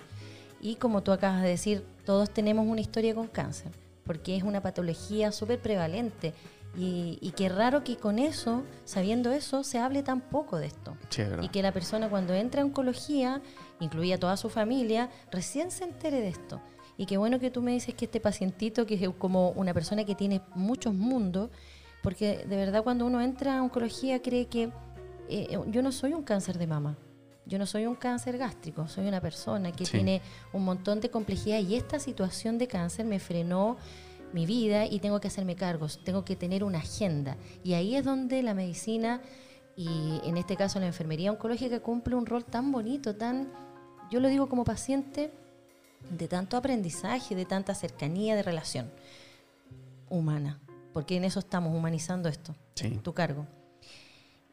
Y 0.61 0.77
como 0.77 1.03
tú 1.03 1.13
acabas 1.13 1.43
de 1.43 1.49
decir, 1.49 1.85
todos 2.07 2.31
tenemos 2.31 2.67
una 2.67 2.81
historia 2.81 3.15
con 3.15 3.29
cáncer, 3.29 3.71
porque 4.05 4.35
es 4.35 4.43
una 4.43 4.63
patología 4.63 5.31
súper 5.31 5.61
prevalente. 5.61 6.33
Y, 6.77 7.19
y 7.21 7.33
qué 7.33 7.49
raro 7.49 7.85
que 7.85 7.97
con 7.97 8.19
eso, 8.19 8.63
sabiendo 8.85 9.31
eso, 9.33 9.63
se 9.63 9.79
hable 9.79 10.03
tan 10.03 10.21
poco 10.23 10.59
de 10.59 10.67
esto. 10.67 10.97
y 11.43 11.49
que 11.49 11.63
la 11.63 11.73
persona 11.73 12.09
cuando 12.09 12.33
entra 12.35 12.63
a 12.63 12.65
oncología, 12.65 13.43
incluía 13.79 14.19
toda 14.19 14.37
su 14.37 14.49
familia, 14.49 15.11
recién 15.31 15.71
se 15.71 15.85
entere 15.85 16.21
de 16.21 16.29
esto. 16.29 16.61
Y 16.99 17.07
qué 17.07 17.17
bueno 17.17 17.39
que 17.39 17.53
tú 17.53 17.63
me 17.63 17.71
dices 17.71 17.95
que 17.95 18.07
este 18.07 18.21
pacientito, 18.21 18.85
que 18.85 18.95
es 18.95 19.09
como 19.19 19.51
una 19.51 19.73
persona 19.73 20.05
que 20.05 20.17
tiene 20.17 20.43
muchos 20.57 20.93
mundos, 20.93 21.49
porque 22.03 22.45
de 22.45 22.57
verdad 22.57 22.83
cuando 22.83 23.07
uno 23.07 23.21
entra 23.21 23.59
a 23.59 23.63
oncología 23.63 24.21
cree 24.21 24.47
que 24.47 24.71
eh, 25.29 25.57
yo 25.69 25.81
no 25.81 25.93
soy 25.93 26.13
un 26.13 26.25
cáncer 26.25 26.59
de 26.59 26.67
mama, 26.67 26.99
yo 27.47 27.57
no 27.57 27.67
soy 27.67 27.87
un 27.87 27.95
cáncer 27.95 28.37
gástrico, 28.37 28.89
soy 28.89 29.07
una 29.07 29.21
persona 29.21 29.71
que 29.71 29.85
tiene 29.85 30.21
un 30.53 30.65
montón 30.65 31.01
de 31.01 31.09
complejidad 31.09 31.61
y 31.61 31.77
esta 31.77 32.01
situación 32.01 32.59
de 32.59 32.67
cáncer 32.67 33.07
me 33.07 33.21
frenó 33.21 33.77
mi 34.33 34.45
vida 34.45 34.85
y 34.85 34.99
tengo 34.99 35.21
que 35.21 35.29
hacerme 35.29 35.55
cargos, 35.55 36.01
tengo 36.05 36.25
que 36.25 36.35
tener 36.35 36.65
una 36.65 36.79
agenda. 36.79 37.37
Y 37.63 37.75
ahí 37.75 37.95
es 37.95 38.05
donde 38.05 38.43
la 38.43 38.55
medicina 38.55 39.23
y 39.77 40.21
en 40.25 40.37
este 40.37 40.57
caso 40.57 40.81
la 40.81 40.89
enfermería 40.89 41.31
oncológica 41.31 41.79
cumple 41.79 42.17
un 42.17 42.27
rol 42.27 42.45
tan 42.45 42.73
bonito, 42.73 43.15
tan, 43.15 43.53
yo 44.11 44.19
lo 44.19 44.29
digo 44.29 44.49
como 44.49 44.65
paciente, 44.65 45.31
de 46.11 46.29
tanto 46.29 46.57
aprendizaje, 46.57 47.35
de 47.35 47.45
tanta 47.45 47.75
cercanía, 47.75 48.37
de 48.37 48.43
relación 48.43 48.91
humana, 50.09 50.61
porque 50.93 51.17
en 51.17 51.25
eso 51.25 51.41
estamos 51.41 51.75
humanizando 51.75 52.29
esto, 52.29 52.55
tu 53.03 53.13
cargo. 53.13 53.47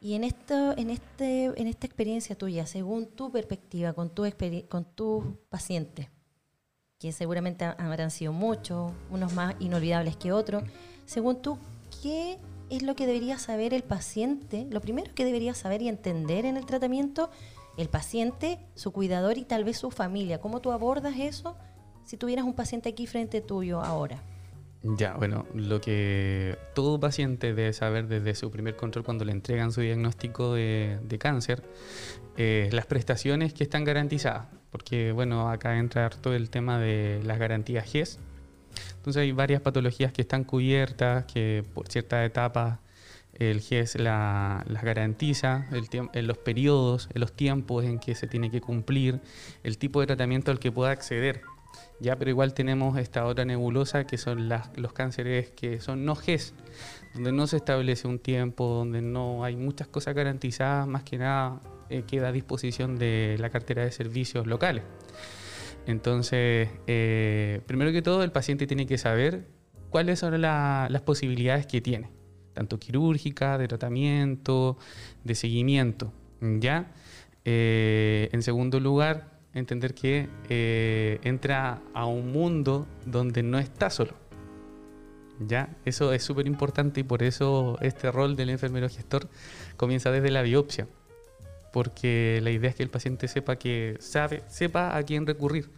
Y 0.01 0.13
en 0.13 0.23
esto, 0.23 0.77
en 0.77 0.89
este, 0.89 1.45
en 1.59 1.67
esta 1.67 1.87
experiencia 1.87 2.37
tuya, 2.37 2.67
según 2.67 3.07
tu 3.07 3.31
perspectiva, 3.31 3.93
con 3.93 4.09
tu 4.09 4.23
con 4.69 4.85
tus 4.85 5.23
pacientes, 5.49 6.09
que 6.99 7.11
seguramente 7.11 7.65
habrán 7.65 8.11
sido 8.11 8.31
muchos, 8.31 8.91
unos 9.09 9.33
más 9.33 9.55
inolvidables 9.59 10.15
que 10.15 10.31
otros, 10.31 10.63
según 11.05 11.41
tú, 11.41 11.57
¿qué 12.03 12.37
es 12.69 12.83
lo 12.83 12.95
que 12.95 13.07
debería 13.07 13.37
saber 13.39 13.73
el 13.73 13.83
paciente? 13.83 14.67
Lo 14.69 14.81
primero 14.81 15.13
que 15.13 15.25
debería 15.25 15.53
saber 15.53 15.81
y 15.81 15.87
entender 15.87 16.45
en 16.45 16.57
el 16.57 16.65
tratamiento 16.65 17.29
el 17.77 17.89
paciente, 17.89 18.59
su 18.75 18.91
cuidador 18.91 19.37
y 19.37 19.43
tal 19.43 19.63
vez 19.63 19.77
su 19.77 19.91
familia. 19.91 20.39
¿Cómo 20.39 20.61
tú 20.61 20.71
abordas 20.71 21.15
eso 21.17 21.57
si 22.05 22.17
tuvieras 22.17 22.45
un 22.45 22.53
paciente 22.53 22.89
aquí 22.89 23.07
frente 23.07 23.41
tuyo 23.41 23.81
ahora? 23.81 24.21
Ya, 24.83 25.15
bueno, 25.15 25.47
lo 25.55 25.81
que 25.81 26.59
todo 26.75 26.99
paciente 26.99 27.55
debe 27.55 27.73
saber 27.73 28.07
desde 28.07 28.35
su 28.35 28.51
primer 28.51 28.75
control 28.75 29.03
cuando 29.03 29.25
le 29.25 29.31
entregan 29.31 29.71
su 29.71 29.81
diagnóstico 29.81 30.53
de, 30.53 31.17
cáncer, 31.19 31.63
es 32.37 32.71
las 32.71 32.85
prestaciones 32.85 33.53
que 33.53 33.63
están 33.63 33.83
garantizadas, 33.83 34.45
porque 34.69 35.11
bueno, 35.11 35.49
acá 35.49 35.79
entra 35.79 36.11
todo 36.11 36.35
el 36.35 36.51
tema 36.51 36.77
de 36.77 37.19
las 37.25 37.39
garantías 37.39 37.91
GES. 37.91 38.19
Entonces 38.97 39.21
hay 39.21 39.31
varias 39.31 39.61
patologías 39.61 40.11
que 40.11 40.21
están 40.21 40.43
cubiertas, 40.43 41.25
que 41.25 41.63
por 41.73 41.87
ciertas 41.87 42.23
etapas 42.23 42.77
El 43.37 43.61
GES 43.61 43.99
las 43.99 44.83
garantiza, 44.83 45.67
en 45.71 46.27
los 46.27 46.37
periodos, 46.37 47.09
en 47.13 47.21
los 47.21 47.33
tiempos 47.33 47.83
en 47.83 47.99
que 47.99 48.15
se 48.15 48.27
tiene 48.27 48.49
que 48.49 48.61
cumplir, 48.61 49.19
el 49.63 49.77
tipo 49.77 49.99
de 49.99 50.07
tratamiento 50.07 50.51
al 50.51 50.59
que 50.59 50.71
pueda 50.71 50.91
acceder. 50.91 51.41
Ya, 51.99 52.17
pero 52.17 52.29
igual 52.29 52.53
tenemos 52.53 52.97
esta 52.97 53.25
otra 53.25 53.45
nebulosa 53.45 54.05
que 54.05 54.17
son 54.17 54.49
los 54.49 54.93
cánceres 54.93 55.51
que 55.51 55.79
son 55.79 56.05
no 56.05 56.15
GES, 56.15 56.53
donde 57.13 57.31
no 57.31 57.47
se 57.47 57.57
establece 57.57 58.07
un 58.07 58.19
tiempo, 58.19 58.65
donde 58.65 59.01
no 59.01 59.43
hay 59.43 59.55
muchas 59.55 59.87
cosas 59.87 60.13
garantizadas, 60.13 60.87
más 60.87 61.03
que 61.03 61.17
nada 61.17 61.61
eh, 61.89 62.03
queda 62.07 62.29
a 62.29 62.31
disposición 62.31 62.97
de 62.97 63.37
la 63.39 63.49
cartera 63.49 63.83
de 63.83 63.91
servicios 63.91 64.47
locales. 64.47 64.83
Entonces, 65.87 66.69
eh, 66.87 67.61
primero 67.67 67.91
que 67.91 68.01
todo, 68.01 68.23
el 68.23 68.31
paciente 68.31 68.67
tiene 68.67 68.87
que 68.87 68.97
saber 68.97 69.47
cuáles 69.89 70.19
son 70.19 70.41
las 70.41 71.01
posibilidades 71.03 71.67
que 71.67 71.79
tiene, 71.79 72.09
tanto 72.55 72.79
quirúrgica, 72.79 73.59
de 73.59 73.67
tratamiento, 73.67 74.77
de 75.23 75.35
seguimiento. 75.35 76.11
¿ya? 76.41 76.91
Eh, 77.43 78.29
en 78.31 78.41
segundo 78.41 78.79
lugar, 78.79 79.39
entender 79.53 79.93
que 79.93 80.27
eh, 80.49 81.19
entra 81.23 81.81
a 81.93 82.05
un 82.05 82.31
mundo 82.31 82.87
donde 83.05 83.43
no 83.43 83.59
está 83.59 83.91
solo. 83.91 84.13
¿Ya? 85.39 85.75
Eso 85.83 86.13
es 86.13 86.23
súper 86.23 86.47
importante 86.47 87.01
y 87.01 87.03
por 87.03 87.21
eso 87.21 87.77
este 87.81 88.09
rol 88.09 88.37
del 88.37 88.49
enfermero 88.49 88.87
gestor 88.89 89.29
comienza 89.77 90.09
desde 90.09 90.31
la 90.31 90.41
biopsia. 90.41 90.87
Porque 91.73 92.39
la 92.41 92.51
idea 92.51 92.69
es 92.69 92.77
que 92.77 92.83
el 92.83 92.89
paciente 92.89 93.27
sepa 93.27 93.57
que 93.57 93.97
sabe, 93.99 94.43
sepa 94.47 94.95
a 94.95 95.03
quién 95.03 95.27
recurrir. 95.27 95.69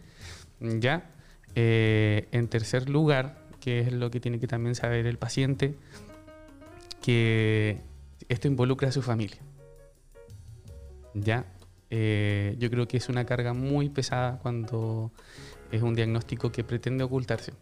¿Ya? 0.60 1.10
Eh, 1.56 2.28
en 2.30 2.46
tercer 2.46 2.88
lugar, 2.88 3.48
que 3.60 3.80
es 3.80 3.92
lo 3.92 4.10
que 4.10 4.20
tiene 4.20 4.38
que 4.38 4.46
también 4.46 4.76
saber 4.76 5.06
el 5.06 5.18
paciente, 5.18 5.74
que 7.08 7.80
esto 8.28 8.48
involucra 8.48 8.90
a 8.90 8.92
su 8.92 9.00
familia. 9.00 9.38
¿Ya? 11.14 11.46
Eh, 11.88 12.54
yo 12.58 12.68
creo 12.68 12.86
que 12.86 12.98
es 12.98 13.08
una 13.08 13.24
carga 13.24 13.54
muy 13.54 13.88
pesada 13.88 14.38
cuando 14.40 15.10
es 15.72 15.80
un 15.80 15.94
diagnóstico 15.94 16.52
que 16.52 16.64
pretende 16.64 17.04
ocultarse. 17.04 17.54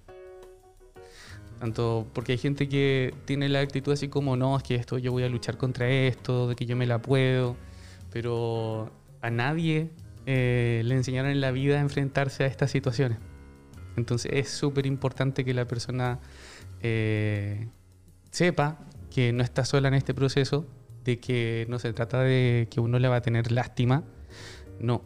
Tanto 1.60 2.08
porque 2.12 2.32
hay 2.32 2.38
gente 2.38 2.68
que 2.68 3.14
tiene 3.24 3.48
la 3.48 3.60
actitud 3.60 3.92
así 3.92 4.08
como, 4.08 4.36
no, 4.36 4.56
es 4.56 4.64
que 4.64 4.74
esto 4.74 4.98
yo 4.98 5.12
voy 5.12 5.22
a 5.22 5.28
luchar 5.28 5.56
contra 5.56 5.88
esto, 5.88 6.48
de 6.48 6.56
que 6.56 6.66
yo 6.66 6.74
me 6.74 6.88
la 6.88 7.00
puedo, 7.00 7.56
pero 8.10 8.90
a 9.20 9.30
nadie 9.30 9.90
eh, 10.26 10.82
le 10.84 10.96
enseñaron 10.96 11.30
en 11.30 11.40
la 11.40 11.52
vida 11.52 11.76
a 11.76 11.80
enfrentarse 11.82 12.42
a 12.42 12.48
estas 12.48 12.72
situaciones. 12.72 13.18
Entonces 13.96 14.32
es 14.34 14.48
súper 14.48 14.86
importante 14.86 15.44
que 15.44 15.54
la 15.54 15.66
persona 15.68 16.18
eh, 16.82 17.68
sepa 18.32 18.80
que 19.16 19.32
no 19.32 19.42
está 19.42 19.64
sola 19.64 19.88
en 19.88 19.94
este 19.94 20.12
proceso, 20.12 20.66
de 21.02 21.18
que 21.18 21.64
no 21.70 21.78
se 21.78 21.90
trata 21.94 22.20
de 22.20 22.68
que 22.70 22.80
uno 22.80 22.98
le 22.98 23.08
va 23.08 23.16
a 23.16 23.22
tener 23.22 23.50
lástima, 23.50 24.04
no, 24.78 25.00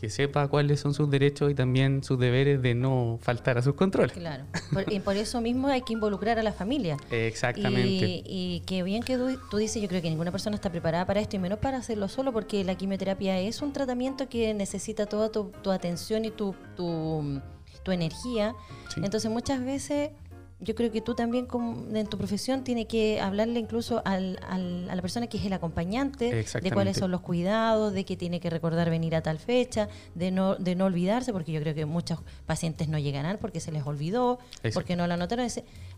que 0.00 0.08
sepa 0.08 0.46
cuáles 0.46 0.78
son 0.78 0.94
sus 0.94 1.10
derechos 1.10 1.50
y 1.50 1.54
también 1.56 2.04
sus 2.04 2.16
deberes 2.16 2.62
de 2.62 2.76
no 2.76 3.18
faltar 3.20 3.58
a 3.58 3.62
sus 3.62 3.74
controles. 3.74 4.12
Claro, 4.12 4.44
y 4.88 5.00
por 5.00 5.16
eso 5.16 5.40
mismo 5.40 5.66
hay 5.66 5.82
que 5.82 5.94
involucrar 5.94 6.38
a 6.38 6.44
la 6.44 6.52
familia. 6.52 6.96
Exactamente. 7.10 8.22
Y, 8.24 8.62
qué 8.66 8.84
bien 8.84 9.02
que 9.02 9.18
tú, 9.50 9.56
dices, 9.56 9.82
yo 9.82 9.88
creo 9.88 10.00
que 10.00 10.10
ninguna 10.10 10.30
persona 10.30 10.54
está 10.54 10.70
preparada 10.70 11.04
para 11.04 11.18
esto 11.18 11.34
y 11.34 11.40
menos 11.40 11.58
para 11.58 11.78
hacerlo 11.78 12.06
solo 12.06 12.32
porque 12.32 12.62
la 12.62 12.76
quimioterapia 12.76 13.40
es 13.40 13.62
un 13.62 13.72
tratamiento 13.72 14.28
que 14.28 14.54
necesita 14.54 15.06
toda 15.06 15.32
tu, 15.32 15.50
atención 15.72 16.24
y 16.24 16.30
tu, 16.30 16.54
tu, 16.76 17.42
energía. 17.90 18.54
Entonces 19.02 19.28
muchas 19.28 19.64
veces 19.64 20.10
yo 20.58 20.74
creo 20.74 20.90
que 20.90 21.02
tú 21.02 21.14
también 21.14 21.46
en 21.92 22.06
tu 22.06 22.16
profesión 22.16 22.64
tienes 22.64 22.86
que 22.86 23.20
hablarle 23.20 23.60
incluso 23.60 24.00
al, 24.06 24.38
a 24.48 24.56
la 24.58 25.02
persona 25.02 25.26
que 25.26 25.36
es 25.36 25.44
el 25.44 25.52
acompañante 25.52 26.44
de 26.62 26.70
cuáles 26.72 26.96
son 26.96 27.10
los 27.10 27.20
cuidados, 27.20 27.92
de 27.92 28.04
que 28.04 28.16
tiene 28.16 28.40
que 28.40 28.48
recordar 28.48 28.88
venir 28.88 29.14
a 29.14 29.22
tal 29.22 29.38
fecha, 29.38 29.88
de 30.14 30.30
no, 30.30 30.56
de 30.56 30.74
no 30.74 30.86
olvidarse, 30.86 31.32
porque 31.32 31.52
yo 31.52 31.60
creo 31.60 31.74
que 31.74 31.84
muchos 31.84 32.20
pacientes 32.46 32.88
no 32.88 32.98
llegarán 32.98 33.36
porque 33.38 33.60
se 33.60 33.70
les 33.70 33.86
olvidó, 33.86 34.38
porque 34.72 34.96
no 34.96 35.06
lo 35.06 35.14
anotaron. 35.14 35.46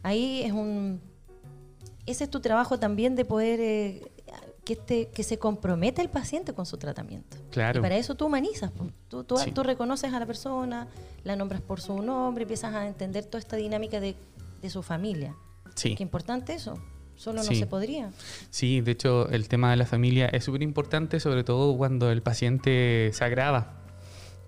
ahí 0.03 0.43
es 0.45 0.53
un... 0.53 1.01
Ese 2.07 2.25
es 2.25 2.31
tu 2.31 2.41
trabajo 2.41 2.79
también 2.79 3.15
de 3.15 3.25
poder... 3.25 3.61
Eh, 3.61 4.03
que, 4.65 4.75
este, 4.75 5.09
que 5.09 5.23
se 5.23 5.39
comprometa 5.39 6.03
el 6.03 6.11
paciente 6.11 6.53
con 6.53 6.67
su 6.67 6.77
tratamiento. 6.77 7.39
Claro. 7.51 7.79
Y 7.79 7.83
para 7.83 7.97
eso 7.97 8.17
tú 8.17 8.27
humanizas. 8.27 8.71
Tú, 9.09 9.25
tú, 9.25 9.37
tú, 9.55 9.63
reconoces 9.63 10.13
a 10.13 10.21
la 10.21 10.27
persona, 10.27 10.89
la 11.25 11.37
nombras 11.37 11.63
por 11.63 11.81
su 11.81 12.03
nombre, 12.03 12.43
empiezas 12.43 12.75
a 12.75 12.87
entender 12.87 13.25
toda 13.25 13.39
esta 13.39 13.57
dinámica 13.57 13.99
de 13.99 14.15
de 14.61 14.71
su 14.71 14.83
familia. 14.83 15.35
Sí. 15.75 15.95
Qué 15.95 16.03
importante 16.03 16.55
eso. 16.55 16.79
Solo 17.17 17.43
no 17.43 17.53
se 17.53 17.67
podría. 17.67 18.13
Sí, 18.51 18.81
de 18.81 18.93
hecho 18.93 19.29
el 19.31 19.49
tema 19.49 19.73
de 19.73 19.77
la 19.77 19.87
familia 19.87 20.27
es 20.27 20.45
súper 20.45 20.63
importante, 20.63 21.19
sobre 21.19 21.43
todo 21.43 21.77
cuando 21.77 22.13
el 22.13 22.23
paciente 22.23 23.11
se 23.13 23.25
agrava. 23.25 23.75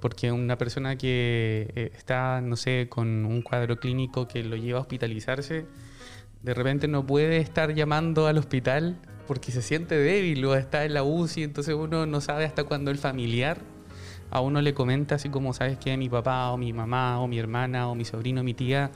Porque 0.01 0.31
una 0.31 0.57
persona 0.57 0.97
que 0.97 1.69
eh, 1.75 1.93
está, 1.97 2.41
no 2.41 2.57
sé, 2.57 2.87
con 2.89 3.27
un 3.27 3.43
cuadro 3.43 3.81
clínico 3.81 4.29
que 4.29 4.45
lo 4.45 4.57
lleva 4.57 4.79
a 4.79 4.83
hospitalizarse, 4.83 5.67
de 6.43 6.55
repente 6.55 6.87
no 6.87 7.05
puede 7.05 7.39
estar 7.39 7.75
llamando 7.75 8.29
al 8.29 8.39
hospital 8.39 9.01
porque 9.27 9.51
se 9.51 9.63
siente 9.63 9.97
débil 9.97 10.45
o 10.45 10.55
está 10.55 10.85
en 10.85 10.95
la 10.95 11.03
UCI, 11.03 11.43
entonces 11.43 11.75
uno 11.75 12.07
no 12.07 12.21
sabe 12.21 12.45
hasta 12.45 12.65
cuándo 12.65 12.93
el 12.93 12.99
familiar 12.99 13.59
a 14.31 14.41
uno 14.41 14.63
le 14.63 14.75
comenta 14.75 15.17
así 15.17 15.29
como, 15.29 15.53
¿sabes 15.53 15.77
que 15.77 15.97
Mi 15.97 16.09
papá 16.09 16.51
o 16.51 16.57
mi 16.57 16.73
mamá 16.73 17.21
o 17.21 17.27
mi 17.27 17.39
hermana 17.39 17.89
o 17.89 17.95
mi 17.95 18.05
sobrino 18.05 18.41
o 18.41 18.45
mi 18.45 18.55
tía 18.55 18.91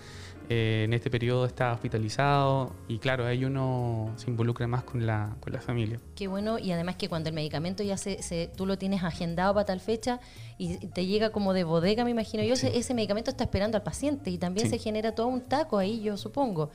eh, 0.48 0.82
en 0.84 0.92
este 0.92 1.10
periodo 1.10 1.46
está 1.46 1.72
hospitalizado 1.72 2.72
y 2.86 2.98
claro, 2.98 3.26
ahí 3.26 3.44
uno 3.44 4.12
se 4.16 4.30
involucra 4.30 4.66
más 4.66 4.84
con 4.84 5.06
la, 5.06 5.36
con 5.40 5.52
la 5.52 5.60
familia. 5.60 6.00
Qué 6.14 6.28
bueno 6.28 6.58
y 6.58 6.72
además 6.72 6.96
que 6.96 7.08
cuando 7.08 7.28
el 7.30 7.34
medicamento 7.34 7.82
ya 7.82 7.96
se, 7.96 8.50
tú 8.56 8.66
lo 8.66 8.76
tienes 8.76 9.02
agendado 9.02 9.54
para 9.54 9.66
tal 9.66 9.80
fecha 9.80 10.20
y 10.58 10.76
te 10.88 11.06
llega 11.06 11.30
como 11.30 11.54
de 11.54 11.64
bodega, 11.64 12.04
me 12.04 12.10
imagino 12.10 12.42
yo, 12.42 12.54
ese, 12.54 12.94
medicamento 12.94 13.30
está 13.30 13.44
esperando 13.44 13.76
al 13.76 13.82
paciente 13.82 14.30
y 14.30 14.38
también 14.38 14.68
se 14.68 14.78
genera 14.78 15.14
todo 15.14 15.28
un 15.28 15.40
taco 15.40 15.78
ahí, 15.78 16.02
yo 16.02 16.16
supongo. 16.16 16.70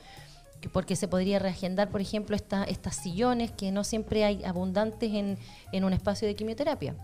Porque 0.72 0.94
se 0.94 1.08
podría 1.08 1.38
reagendar, 1.38 1.88
por 1.88 2.02
ejemplo, 2.02 2.36
esta, 2.36 2.64
estas 2.64 2.96
sillones 2.96 3.50
que 3.50 3.70
no 3.72 3.82
siempre 3.82 4.24
hay 4.24 4.44
abundantes 4.44 5.10
en, 5.14 5.38
en 5.72 5.84
un 5.84 5.94
espacio 5.94 6.28
de 6.28 6.34
quimioterapia. 6.34 6.94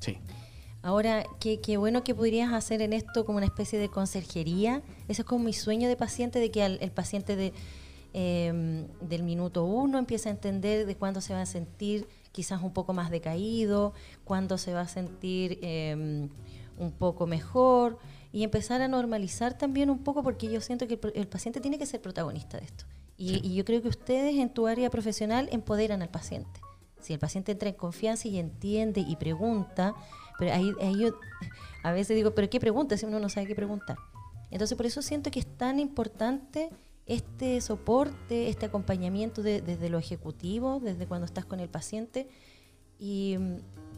Sí. 0.00 0.18
Ahora, 0.82 1.24
qué, 1.40 1.76
bueno 1.76 2.04
que 2.04 2.14
podrías 2.14 2.52
hacer 2.52 2.82
en 2.82 2.92
esto 2.92 3.24
como 3.24 3.38
una 3.38 3.46
especie 3.46 3.78
de 3.78 3.88
conserjería. 3.88 4.82
Ese 5.08 5.22
es 5.22 5.26
como 5.26 5.44
mi 5.44 5.52
sueño 5.52 5.88
de 5.88 5.96
paciente, 5.96 6.38
de 6.38 6.50
que 6.50 6.64
el 6.64 6.90
paciente 6.92 7.36
de, 7.36 7.52
em, 8.14 8.86
del 9.00 9.22
minuto 9.22 9.64
uno 9.64 9.98
empiece 9.98 10.28
a 10.28 10.32
entender 10.32 10.86
de 10.86 10.96
cuándo 10.96 11.20
se 11.20 11.34
va 11.34 11.42
a 11.42 11.46
sentir 11.46 12.08
quizás 12.32 12.62
un 12.62 12.72
poco 12.72 12.92
más 12.92 13.10
decaído, 13.10 13.92
cuándo 14.24 14.56
se 14.56 14.72
va 14.72 14.82
a 14.82 14.88
sentir 14.88 15.58
em, 15.62 16.28
un 16.78 16.92
poco 16.92 17.26
mejor 17.26 17.98
y 18.32 18.44
empezar 18.44 18.80
a 18.80 18.88
normalizar 18.88 19.58
también 19.58 19.90
un 19.90 19.98
poco 19.98 20.22
porque 20.22 20.50
yo 20.50 20.60
siento 20.60 20.86
que 20.86 20.98
el, 21.14 21.26
paciente 21.26 21.60
tiene 21.60 21.78
que 21.78 21.86
ser 21.86 22.00
protagonista 22.00 22.58
de 22.58 22.64
esto. 22.64 22.84
y 23.16 23.54
yo 23.54 23.64
creo 23.64 23.82
que 23.82 23.88
ustedes 23.88 24.36
en 24.36 24.48
tu 24.48 24.68
área 24.68 24.90
profesional 24.90 25.48
empoderan 25.50 26.02
al 26.02 26.08
paciente. 26.08 26.60
Si 27.00 27.12
el 27.12 27.18
paciente 27.18 27.52
entra 27.52 27.68
en 27.68 27.74
confianza 27.74 28.28
y 28.28 28.38
entiende 28.38 29.00
y 29.00 29.16
pregunta, 29.16 29.94
pero 30.38 30.54
ahí, 30.54 30.72
yo 30.98 31.18
a 31.82 31.92
veces 31.92 32.16
digo, 32.16 32.34
¿pero 32.34 32.48
qué 32.48 32.60
pregunta 32.60 32.96
si 32.96 33.06
uno 33.06 33.18
no 33.18 33.28
sabe 33.28 33.46
qué 33.46 33.54
preguntar? 33.54 33.98
Entonces, 34.50 34.76
por 34.76 34.86
eso 34.86 35.02
siento 35.02 35.30
que 35.30 35.40
es 35.40 35.46
tan 35.56 35.78
importante 35.78 36.70
este 37.06 37.60
soporte, 37.60 38.48
este 38.48 38.66
acompañamiento 38.66 39.42
desde 39.42 39.88
lo 39.88 39.98
ejecutivo, 39.98 40.80
desde 40.80 41.06
cuando 41.06 41.24
estás 41.26 41.44
con 41.44 41.60
el 41.60 41.68
paciente. 41.68 42.28
Y, 42.98 43.36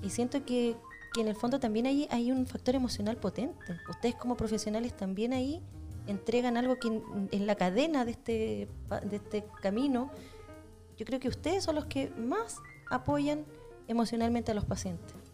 siento 0.09 0.44
que, 0.44 0.76
en 1.18 1.28
el 1.28 1.35
fondo 1.35 1.59
también 1.61 1.87
hay, 1.87 2.09
hay 2.11 2.30
un 2.32 2.47
factor 2.47 2.75
emocional 2.75 3.16
potente. 3.16 3.59
Ustedes 3.88 4.14
como 4.14 4.37
profesionales 4.37 4.97
también 4.97 5.32
ahí 5.32 5.62
entregan 6.06 6.56
algo 6.56 6.78
que 6.78 7.02
en, 7.32 7.47
la 7.47 7.54
cadena 7.56 8.04
de 8.04 8.12
este, 8.12 8.68
de 9.04 9.16
este 9.16 9.44
camino, 9.61 10.11
yo 10.97 11.04
creo 11.04 11.20
que 11.20 11.28
ustedes 11.28 11.64
son 11.64 11.75
los 11.75 11.87
que 11.87 12.11
más 12.11 12.59
apoyan 12.90 13.44
emocionalmente 13.88 14.52
a 14.52 14.54
los 14.54 14.64
pacientes. 14.64 15.29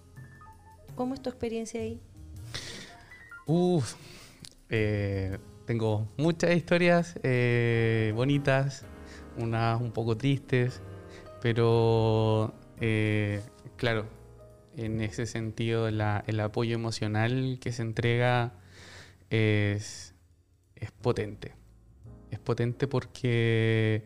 ¿Cómo 0.97 1.12
es 1.12 1.21
tu 1.21 1.29
experiencia 1.29 1.83
ahí? 1.83 2.00
Uf, 3.45 3.95
eh, 4.71 5.38
tengo 5.67 6.09
muchas 6.17 6.57
historias 6.57 7.21
eh, 7.23 8.12
bonitas, 8.17 8.87
unas 9.37 9.79
un 9.81 9.93
poco 9.93 10.17
tristes, 10.17 10.81
pero 11.43 12.55
eh, 12.81 13.43
claro, 13.76 14.07
en 14.79 15.03
ese 15.03 15.26
sentido 15.26 15.87
el 15.87 16.00
apoyo 16.41 16.75
emocional 16.75 17.59
que 17.61 17.73
se 17.73 17.83
entrega 17.83 18.55
es, 19.29 20.15
es 20.76 20.91
potente. 20.93 21.53
Es 22.31 22.38
potente 22.38 22.88
porque 22.88 24.03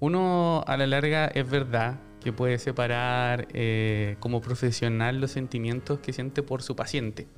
uno 0.00 0.62
a 0.66 0.76
la 0.76 0.86
larga 0.86 1.28
es 1.28 1.48
verdad 1.48 1.98
que 2.26 2.32
puede 2.32 2.58
separar 2.58 3.46
eh, 3.54 4.16
como 4.18 4.40
profesional 4.40 5.20
los 5.20 5.30
sentimientos 5.30 6.00
que 6.00 6.12
siente 6.12 6.42
por 6.42 6.60
su 6.60 6.74
paciente. 6.74 7.28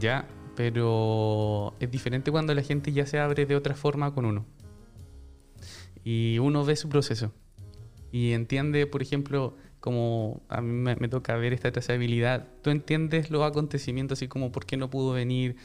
Ya, 0.00 0.26
pero 0.56 1.74
es 1.80 1.90
diferente 1.90 2.30
cuando 2.30 2.54
la 2.54 2.62
gente 2.62 2.92
ya 2.92 3.04
se 3.04 3.18
abre 3.18 3.44
de 3.44 3.56
otra 3.56 3.74
forma 3.74 4.14
con 4.14 4.24
uno. 4.24 4.46
Y 6.02 6.38
uno 6.38 6.64
ve 6.64 6.76
su 6.76 6.88
proceso. 6.88 7.34
y 8.10 8.32
entiende, 8.32 8.86
por 8.86 9.02
ejemplo, 9.02 9.54
como 9.80 10.40
a 10.48 10.62
mí 10.62 10.72
me, 10.72 11.08
toca 11.08 11.36
ver 11.36 11.52
esta 11.52 11.70
trazabilidad, 11.70 12.48
tú 12.62 12.70
entiendes 12.70 13.30
los 13.30 13.42
acontecimientos 13.42 14.18
así 14.18 14.28
como 14.28 14.50
por 14.50 14.64
qué 14.64 14.78
no 14.78 14.88
pudo 14.88 15.12
venir, 15.12 15.56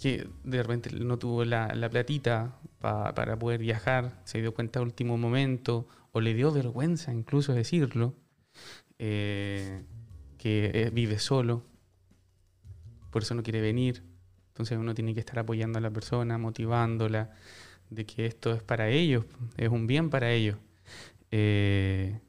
que 0.00 0.26
de 0.42 0.62
repente 0.62 0.88
no 0.90 1.18
tuvo 1.18 1.44
la, 1.44 1.74
la 1.74 1.90
platita 1.90 2.58
para 3.14 3.36
poder 3.36 3.60
viajar, 3.60 4.20
se 4.24 4.40
dio 4.40 4.54
cuenta 4.54 4.78
al 4.78 4.86
último 4.86 5.18
momento, 5.18 5.88
o 6.12 6.20
le 6.20 6.34
dio 6.34 6.52
vergüenza 6.52 7.12
incluso 7.12 7.52
decirlo, 7.52 8.14
eh, 8.98 9.82
que 10.38 10.70
eh, 10.72 10.90
vive 10.92 11.18
solo, 11.18 11.64
por 13.10 13.22
eso 13.22 13.34
no 13.34 13.42
quiere 13.42 13.60
venir. 13.60 14.04
Entonces 14.48 14.78
uno 14.78 14.94
tiene 14.94 15.14
que 15.14 15.20
estar 15.20 15.38
apoyando 15.38 15.78
a 15.78 15.82
la 15.82 15.90
persona, 15.90 16.38
motivándola, 16.38 17.34
de 17.90 18.06
que 18.06 18.26
esto 18.26 18.52
es 18.54 18.62
para 18.62 18.88
ellos, 18.88 19.24
es 19.56 19.68
un 19.68 19.86
bien 19.86 20.08
para 20.08 20.30
ellos. 20.30 20.56
Eh, 21.32 22.20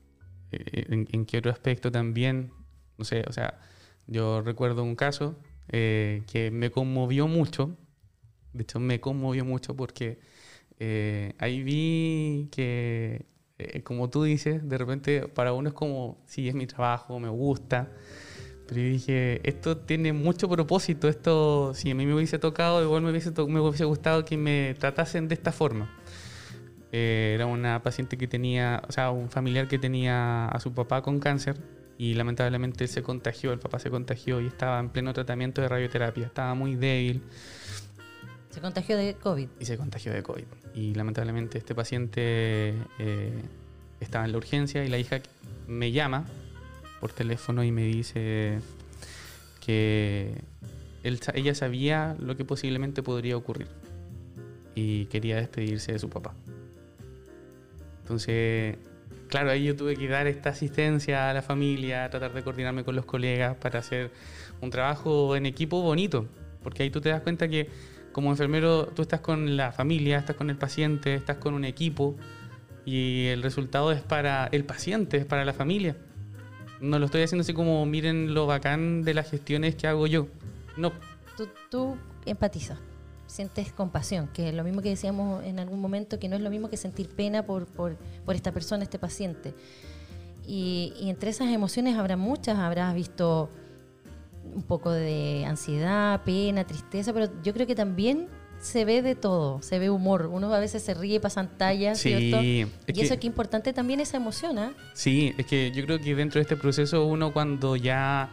en, 0.51 1.25
qué 1.25 1.37
otro 1.37 1.51
aspecto 1.51 1.91
también, 1.91 2.51
no 2.97 3.05
sé, 3.05 3.23
o 3.27 3.31
sea, 3.31 3.59
yo 4.07 4.41
recuerdo 4.41 4.83
un 4.83 4.95
caso 4.95 5.37
que 5.69 6.49
me 6.51 6.71
conmovió 6.71 7.27
mucho, 7.27 7.77
de 8.53 8.63
hecho 8.63 8.79
me 8.79 8.99
conmovió 8.99 9.45
mucho 9.45 9.75
porque 9.75 10.19
ahí 10.79 11.63
vi 11.63 12.49
que 12.51 13.25
eh, 13.59 13.81
como 13.81 14.09
tú 14.09 14.23
dices, 14.23 14.67
de 14.67 14.77
repente 14.77 15.27
para 15.27 15.53
uno 15.53 15.69
es 15.69 15.73
como, 15.73 16.21
sí, 16.25 16.47
es 16.47 16.55
mi 16.55 16.67
trabajo, 16.67 17.19
me 17.19 17.29
gusta. 17.29 17.89
Pero 18.67 18.81
yo 18.81 18.87
dije, 18.89 19.41
esto 19.49 19.77
tiene 19.77 20.13
mucho 20.13 20.49
propósito, 20.49 21.07
esto, 21.07 21.73
si 21.73 21.91
a 21.91 21.95
mí 21.95 22.05
me 22.05 22.13
hubiese 22.13 22.37
tocado, 22.37 22.83
igual 22.83 23.01
me 23.01 23.11
hubiese, 23.11 23.31
me 23.31 23.59
hubiese 23.61 23.85
gustado 23.85 24.25
que 24.25 24.37
me 24.37 24.75
tratasen 24.77 25.27
de 25.27 25.35
esta 25.35 25.51
forma. 25.51 25.89
Eh, 26.91 27.33
era 27.35 27.45
una 27.45 27.81
paciente 27.81 28.17
que 28.17 28.27
tenía, 28.27 28.81
o 28.87 28.91
sea, 28.91 29.11
un 29.11 29.29
familiar 29.29 29.67
que 29.67 29.79
tenía 29.79 30.47
a 30.47 30.59
su 30.59 30.73
papá 30.73 31.01
con 31.01 31.19
cáncer 31.19 31.57
y 31.97 32.13
lamentablemente 32.13 32.87
se 32.87 33.01
contagió, 33.03 33.53
el 33.53 33.59
papá 33.59 33.79
se 33.79 33.89
contagió 33.89 34.41
y 34.41 34.47
estaba 34.47 34.79
en 34.79 34.89
pleno 34.89 35.13
tratamiento 35.13 35.61
de 35.61 35.69
radioterapia, 35.69 36.27
estaba 36.27 36.53
muy 36.53 36.75
débil. 36.75 37.23
Se 38.57 38.61
contagió 38.61 38.97
de 38.97 39.13
COVID. 39.13 39.49
Y 39.59 39.65
se 39.65 39.77
contagió 39.77 40.11
de 40.11 40.23
COVID. 40.23 40.45
Y 40.73 40.95
lamentablemente 40.95 41.59
este 41.59 41.75
paciente 41.75 42.73
eh, 42.97 43.43
estaba 43.99 44.25
en 44.25 44.31
la 44.31 44.39
urgencia 44.39 44.83
y 44.83 44.87
la 44.87 44.97
hija 44.97 45.19
me 45.67 45.91
llama 45.91 46.25
por 46.99 47.11
teléfono 47.11 47.63
y 47.63 47.71
me 47.71 47.83
dice 47.83 48.57
que 49.63 50.41
ella 51.03 51.53
sabía 51.53 52.15
lo 52.19 52.35
que 52.35 52.45
posiblemente 52.45 53.03
podría 53.03 53.37
ocurrir 53.37 53.67
y 54.73 55.05
quería 55.05 55.35
despedirse 55.35 55.91
de 55.91 55.99
su 55.99 56.09
papá. 56.09 56.33
Entonces, 58.01 58.77
claro, 59.27 59.51
ahí 59.51 59.65
yo 59.65 59.75
tuve 59.75 59.95
que 59.95 60.07
dar 60.07 60.25
esta 60.25 60.49
asistencia 60.49 61.29
a 61.29 61.33
la 61.35 61.43
familia, 61.43 62.09
tratar 62.09 62.33
de 62.33 62.41
coordinarme 62.41 62.83
con 62.83 62.95
los 62.95 63.05
colegas 63.05 63.55
para 63.57 63.77
hacer 63.77 64.09
un 64.61 64.71
trabajo 64.71 65.35
en 65.35 65.45
equipo 65.45 65.83
bonito, 65.83 66.25
porque 66.63 66.81
ahí 66.81 66.89
tú 66.89 67.01
te 67.01 67.09
das 67.09 67.21
cuenta 67.21 67.47
que 67.47 67.69
como 68.17 68.31
enfermero 68.31 68.87
tú 68.87 69.03
estás 69.03 69.19
con 69.19 69.57
la 69.57 69.71
familia, 69.71 70.17
estás 70.17 70.35
con 70.35 70.49
el 70.49 70.57
paciente, 70.57 71.13
estás 71.13 71.37
con 71.37 71.53
un 71.53 71.63
equipo 71.63 72.15
y 72.83 73.27
el 73.27 73.43
resultado 73.43 73.91
es 73.91 74.01
para 74.01 74.49
el 74.51 74.65
paciente, 74.65 75.17
es 75.17 75.25
para 75.27 75.45
la 75.45 75.53
familia. 75.53 75.95
No 76.81 76.97
lo 76.97 77.05
estoy 77.05 77.21
haciendo 77.21 77.43
así 77.43 77.53
como 77.53 77.85
miren 77.85 78.33
lo 78.33 78.47
bacán 78.47 79.03
de 79.03 79.13
las 79.13 79.29
gestiones 79.29 79.75
que 79.75 79.85
hago 79.85 80.07
yo. 80.07 80.29
No. 80.77 80.93
Tú, 81.37 81.47
tú 81.69 81.95
empatizas, 82.25 82.79
sientes 83.27 83.71
compasión, 83.71 84.29
que 84.29 84.49
es 84.49 84.55
lo 84.55 84.63
mismo 84.63 84.81
que 84.81 84.89
decíamos 84.89 85.43
en 85.43 85.59
algún 85.59 85.79
momento, 85.79 86.17
que 86.17 86.27
no 86.27 86.37
es 86.37 86.41
lo 86.41 86.49
mismo 86.49 86.71
que 86.71 86.77
sentir 86.77 87.09
pena 87.09 87.45
por, 87.45 87.67
por, 87.67 87.97
por 88.25 88.33
esta 88.33 88.51
persona, 88.51 88.81
este 88.81 88.97
paciente. 88.97 89.53
Y, 90.43 90.91
y 90.99 91.11
entre 91.11 91.29
esas 91.29 91.49
emociones 91.49 91.95
habrá 91.95 92.17
muchas, 92.17 92.57
habrás 92.57 92.95
visto 92.95 93.51
un 94.53 94.63
poco 94.63 94.91
de 94.91 95.45
ansiedad, 95.45 96.23
pena, 96.23 96.65
tristeza, 96.65 97.13
pero 97.13 97.29
yo 97.43 97.53
creo 97.53 97.67
que 97.67 97.75
también 97.75 98.27
se 98.59 98.85
ve 98.85 99.01
de 99.01 99.15
todo, 99.15 99.61
se 99.61 99.79
ve 99.79 99.89
humor. 99.89 100.29
Uno 100.31 100.53
a 100.53 100.59
veces 100.59 100.83
se 100.83 100.93
ríe, 100.93 101.19
pasan 101.19 101.57
tallas, 101.57 101.99
¿cierto? 101.99 102.41
y 102.41 102.67
eso 102.87 103.13
es 103.13 103.19
que 103.19 103.27
importante 103.27 103.73
también 103.73 103.99
esa 103.99 104.17
emoción, 104.17 104.57
¿ah? 104.57 104.73
Sí, 104.93 105.33
es 105.37 105.45
que 105.45 105.71
yo 105.71 105.85
creo 105.85 105.99
que 105.99 106.15
dentro 106.15 106.39
de 106.39 106.43
este 106.43 106.57
proceso 106.57 107.05
uno 107.05 107.33
cuando 107.33 107.75
ya 107.75 108.29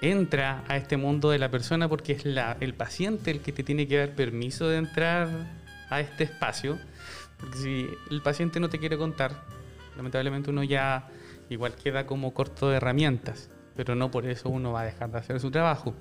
entra 0.00 0.64
a 0.68 0.76
este 0.76 0.96
mundo 0.96 1.30
de 1.30 1.38
la 1.38 1.50
persona, 1.50 1.88
porque 1.88 2.12
es 2.12 2.24
la, 2.24 2.56
el 2.60 2.74
paciente 2.74 3.30
el 3.30 3.40
que 3.40 3.52
te 3.52 3.62
tiene 3.62 3.86
que 3.86 3.98
dar 3.98 4.14
permiso 4.14 4.68
de 4.68 4.78
entrar 4.78 5.28
a 5.90 6.00
este 6.00 6.24
espacio, 6.24 6.78
porque 7.38 7.58
si 7.58 7.86
el 8.10 8.22
paciente 8.22 8.60
no 8.60 8.68
te 8.68 8.78
quiere 8.78 8.96
contar, 8.96 9.32
lamentablemente 9.96 10.50
uno 10.50 10.62
ya 10.62 11.08
igual 11.50 11.74
queda 11.74 12.06
como 12.06 12.32
corto 12.32 12.70
de 12.70 12.76
herramientas 12.76 13.50
pero 13.78 13.94
no 13.94 14.10
por 14.10 14.26
eso 14.26 14.48
uno 14.48 14.72
va 14.72 14.80
a 14.80 14.84
dejar 14.84 15.08
de 15.12 15.18
hacer 15.18 15.38
su 15.38 15.52
trabajo. 15.52 15.94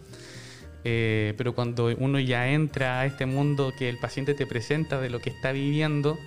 Eh, 0.84 1.36
pero 1.38 1.54
cuando 1.54 1.94
uno 1.96 2.20
ya 2.20 2.48
entra 2.50 3.02
a 3.02 3.06
este 3.06 3.28
mundo 3.28 3.72
que 3.78 3.88
el 3.88 4.00
paciente 4.00 4.34
te 4.34 4.48
presenta 4.48 5.00
de 5.00 5.12
lo 5.12 5.20
que 5.20 5.30
está 5.30 5.52
viviendo, 5.52 6.18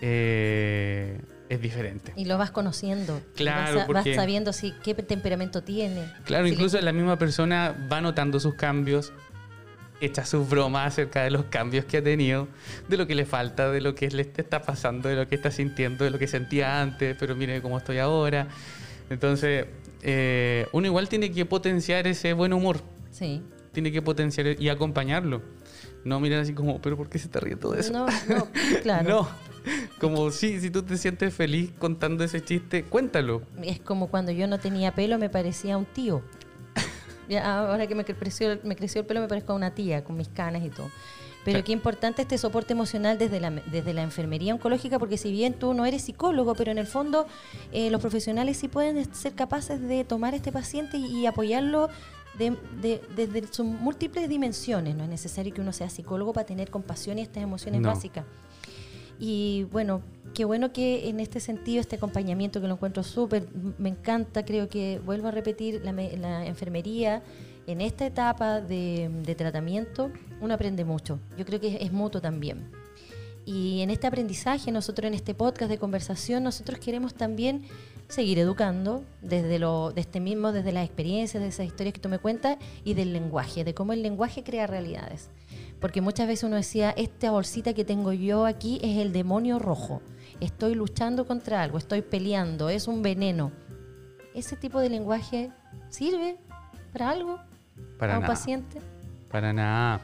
eh, 0.00 1.20
es 1.50 1.60
diferente. 1.60 2.14
Y 2.16 2.24
lo 2.24 2.38
vas 2.38 2.50
conociendo. 2.50 3.20
Claro. 3.36 3.84
Vas, 3.92 4.06
sabiendo 4.14 4.54
si, 4.54 4.72
qué 4.82 4.94
temperamento 4.94 5.62
tiene. 5.62 6.10
Claro, 6.24 6.46
incluso 6.46 6.80
la 6.80 6.92
misma 6.92 7.18
persona 7.18 7.76
va 7.92 8.00
notando 8.00 8.40
sus 8.40 8.54
cambios, 8.54 9.12
echa 10.00 10.24
sus 10.24 10.48
bromas 10.48 10.94
acerca 10.94 11.24
de 11.24 11.30
los 11.30 11.44
cambios 11.44 11.84
que 11.84 11.98
ha 11.98 12.02
tenido, 12.02 12.48
de 12.88 12.96
lo 12.96 13.06
que 13.06 13.14
le 13.14 13.26
falta, 13.26 13.70
de 13.70 13.82
lo 13.82 13.94
que 13.94 14.08
le 14.08 14.22
está 14.22 14.62
pasando, 14.62 15.10
de 15.10 15.16
lo 15.16 15.28
que 15.28 15.34
está 15.34 15.50
sintiendo, 15.50 16.04
de 16.04 16.10
lo 16.10 16.18
que 16.18 16.26
sentía 16.26 16.80
antes, 16.80 17.14
pero 17.20 17.36
mire 17.36 17.60
cómo 17.60 17.76
estoy 17.76 17.98
ahora. 17.98 18.48
Entonces, 19.10 19.66
eh, 20.04 20.66
uno 20.72 20.86
igual 20.86 21.08
tiene 21.08 21.30
que 21.30 21.46
potenciar 21.46 22.06
ese 22.06 22.34
buen 22.34 22.52
humor. 22.52 22.80
Sí. 23.10 23.42
Tiene 23.72 23.90
que 23.90 24.02
potenciar 24.02 24.60
y 24.60 24.68
acompañarlo. 24.68 25.42
No 26.04 26.20
mirar 26.20 26.40
así 26.40 26.52
como, 26.52 26.80
pero 26.82 26.96
¿por 26.96 27.08
qué 27.08 27.18
se 27.18 27.28
te 27.28 27.40
ríe 27.40 27.56
todo 27.56 27.74
eso? 27.74 27.92
No, 27.92 28.06
no, 28.28 28.48
claro. 28.82 29.08
no. 29.08 29.28
Como 29.98 30.30
sí, 30.30 30.60
si 30.60 30.68
tú 30.70 30.82
te 30.82 30.98
sientes 30.98 31.32
feliz 31.32 31.72
contando 31.78 32.22
ese 32.22 32.44
chiste, 32.44 32.84
cuéntalo. 32.84 33.42
Es 33.62 33.80
como 33.80 34.08
cuando 34.08 34.30
yo 34.30 34.46
no 34.46 34.58
tenía 34.58 34.94
pelo, 34.94 35.18
me 35.18 35.30
parecía 35.30 35.78
un 35.78 35.86
tío. 35.86 36.22
ahora 37.42 37.86
que 37.86 37.94
me 37.94 38.04
creció, 38.04 38.58
me 38.62 38.76
creció 38.76 39.00
el 39.00 39.06
pelo, 39.06 39.20
me 39.20 39.28
parezco 39.28 39.54
a 39.54 39.56
una 39.56 39.74
tía, 39.74 40.04
con 40.04 40.18
mis 40.18 40.28
canas 40.28 40.62
y 40.62 40.68
todo. 40.68 40.90
Pero 41.44 41.62
qué 41.62 41.72
importante 41.72 42.22
este 42.22 42.38
soporte 42.38 42.72
emocional 42.72 43.18
desde 43.18 43.38
la, 43.40 43.50
desde 43.50 43.92
la 43.92 44.02
enfermería 44.02 44.54
oncológica, 44.54 44.98
porque 44.98 45.18
si 45.18 45.30
bien 45.30 45.54
tú 45.54 45.74
no 45.74 45.84
eres 45.84 46.02
psicólogo, 46.02 46.54
pero 46.54 46.72
en 46.72 46.78
el 46.78 46.86
fondo 46.86 47.26
eh, 47.72 47.90
los 47.90 48.00
profesionales 48.00 48.56
sí 48.56 48.68
pueden 48.68 49.14
ser 49.14 49.34
capaces 49.34 49.80
de 49.80 50.04
tomar 50.04 50.32
a 50.32 50.36
este 50.36 50.52
paciente 50.52 50.96
y, 50.96 51.26
apoyarlo 51.26 51.88
desde 52.36 53.46
sus 53.50 53.64
múltiples 53.64 54.28
dimensiones. 54.28 54.94
No 54.94 55.04
es 55.04 55.10
necesario 55.10 55.54
que 55.54 55.60
uno 55.60 55.72
sea 55.72 55.88
psicólogo 55.88 56.32
para 56.32 56.46
tener 56.46 56.70
compasión 56.70 57.18
y 57.18 57.22
estas 57.22 57.42
emociones 57.42 57.82
básicas. 57.82 58.24
Y 59.18 59.64
bueno, 59.70 60.02
qué 60.34 60.44
bueno 60.44 60.72
que 60.72 61.08
en 61.08 61.20
este 61.20 61.40
sentido, 61.40 61.80
este 61.80 61.96
acompañamiento 61.96 62.60
que 62.60 62.66
lo 62.66 62.74
encuentro 62.74 63.02
súper, 63.02 63.46
me 63.78 63.88
encanta, 63.88 64.44
creo 64.44 64.68
que 64.68 65.00
vuelvo 65.04 65.28
a 65.28 65.30
repetir, 65.30 65.82
la, 65.84 65.92
la 65.92 66.46
enfermería 66.46 67.22
en 67.66 67.80
esta 67.80 68.06
etapa 68.06 68.60
de, 68.60 69.34
tratamiento 69.36 70.10
uno 70.40 70.54
aprende 70.54 70.84
mucho. 70.84 71.18
Yo 71.38 71.44
creo 71.44 71.60
que 71.60 71.78
es, 71.80 71.92
mutuo 71.92 72.20
también. 72.20 72.70
Y 73.46 73.80
en 73.82 73.90
este 73.90 74.06
aprendizaje, 74.06 74.72
nosotros 74.72 75.06
en 75.06 75.14
este 75.14 75.34
podcast 75.34 75.70
de 75.70 75.78
conversación, 75.78 76.42
nosotros 76.42 76.78
queremos 76.78 77.14
también 77.14 77.64
seguir 78.08 78.38
educando 78.38 79.04
desde 79.22 79.58
lo, 79.58 79.92
de 79.92 80.00
este 80.00 80.20
mismo, 80.20 80.52
desde 80.52 80.72
las 80.72 80.84
experiencias, 80.84 81.42
de 81.42 81.48
esas 81.48 81.66
historias 81.66 81.94
que 81.94 82.00
tú 82.00 82.08
me 82.08 82.18
cuentas 82.18 82.58
y 82.84 82.94
del 82.94 83.12
lenguaje, 83.12 83.64
de 83.64 83.74
cómo 83.74 83.92
el 83.92 84.02
lenguaje 84.02 84.42
crea 84.42 84.66
realidades. 84.66 85.30
Porque 85.80 86.00
muchas 86.00 86.26
veces 86.26 86.44
uno 86.44 86.56
decía, 86.56 86.90
esta 86.96 87.30
bolsita 87.30 87.74
que 87.74 87.84
tengo 87.84 88.12
yo 88.12 88.46
aquí 88.46 88.78
es 88.82 88.98
el 88.98 89.12
demonio 89.12 89.58
rojo. 89.58 90.00
Estoy 90.40 90.74
luchando 90.74 91.26
contra 91.26 91.62
algo, 91.62 91.78
estoy 91.78 92.02
peleando, 92.02 92.68
es 92.68 92.88
un 92.88 93.02
veneno. 93.02 93.52
¿Ese 94.34 94.56
tipo 94.56 94.80
de 94.80 94.88
lenguaje 94.88 95.52
sirve 95.90 96.38
para 96.92 97.10
algo? 97.10 97.38
Para 97.98 98.18
un 98.18 98.26
paciente? 98.26 98.80
Para 99.30 99.52
nada. 99.52 100.00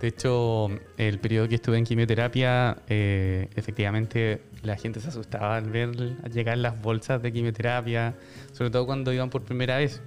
De 0.00 0.08
hecho, 0.08 0.68
el 0.96 1.20
periodo 1.20 1.48
que 1.48 1.54
estuve 1.54 1.78
en 1.78 1.84
quimioterapia, 1.84 2.78
eh, 2.88 3.48
efectivamente 3.54 4.42
la 4.64 4.76
gente 4.76 4.98
se 5.00 5.08
asustaba 5.08 5.56
al 5.56 5.70
ver 5.70 5.94
llegar 6.32 6.58
las 6.58 6.80
bolsas 6.82 7.22
de 7.22 7.32
quimioterapia, 7.32 8.14
sobre 8.52 8.70
todo 8.70 8.84
cuando 8.84 9.12
iban 9.12 9.30
por 9.30 9.42
primera 9.42 9.76
vez. 9.76 10.02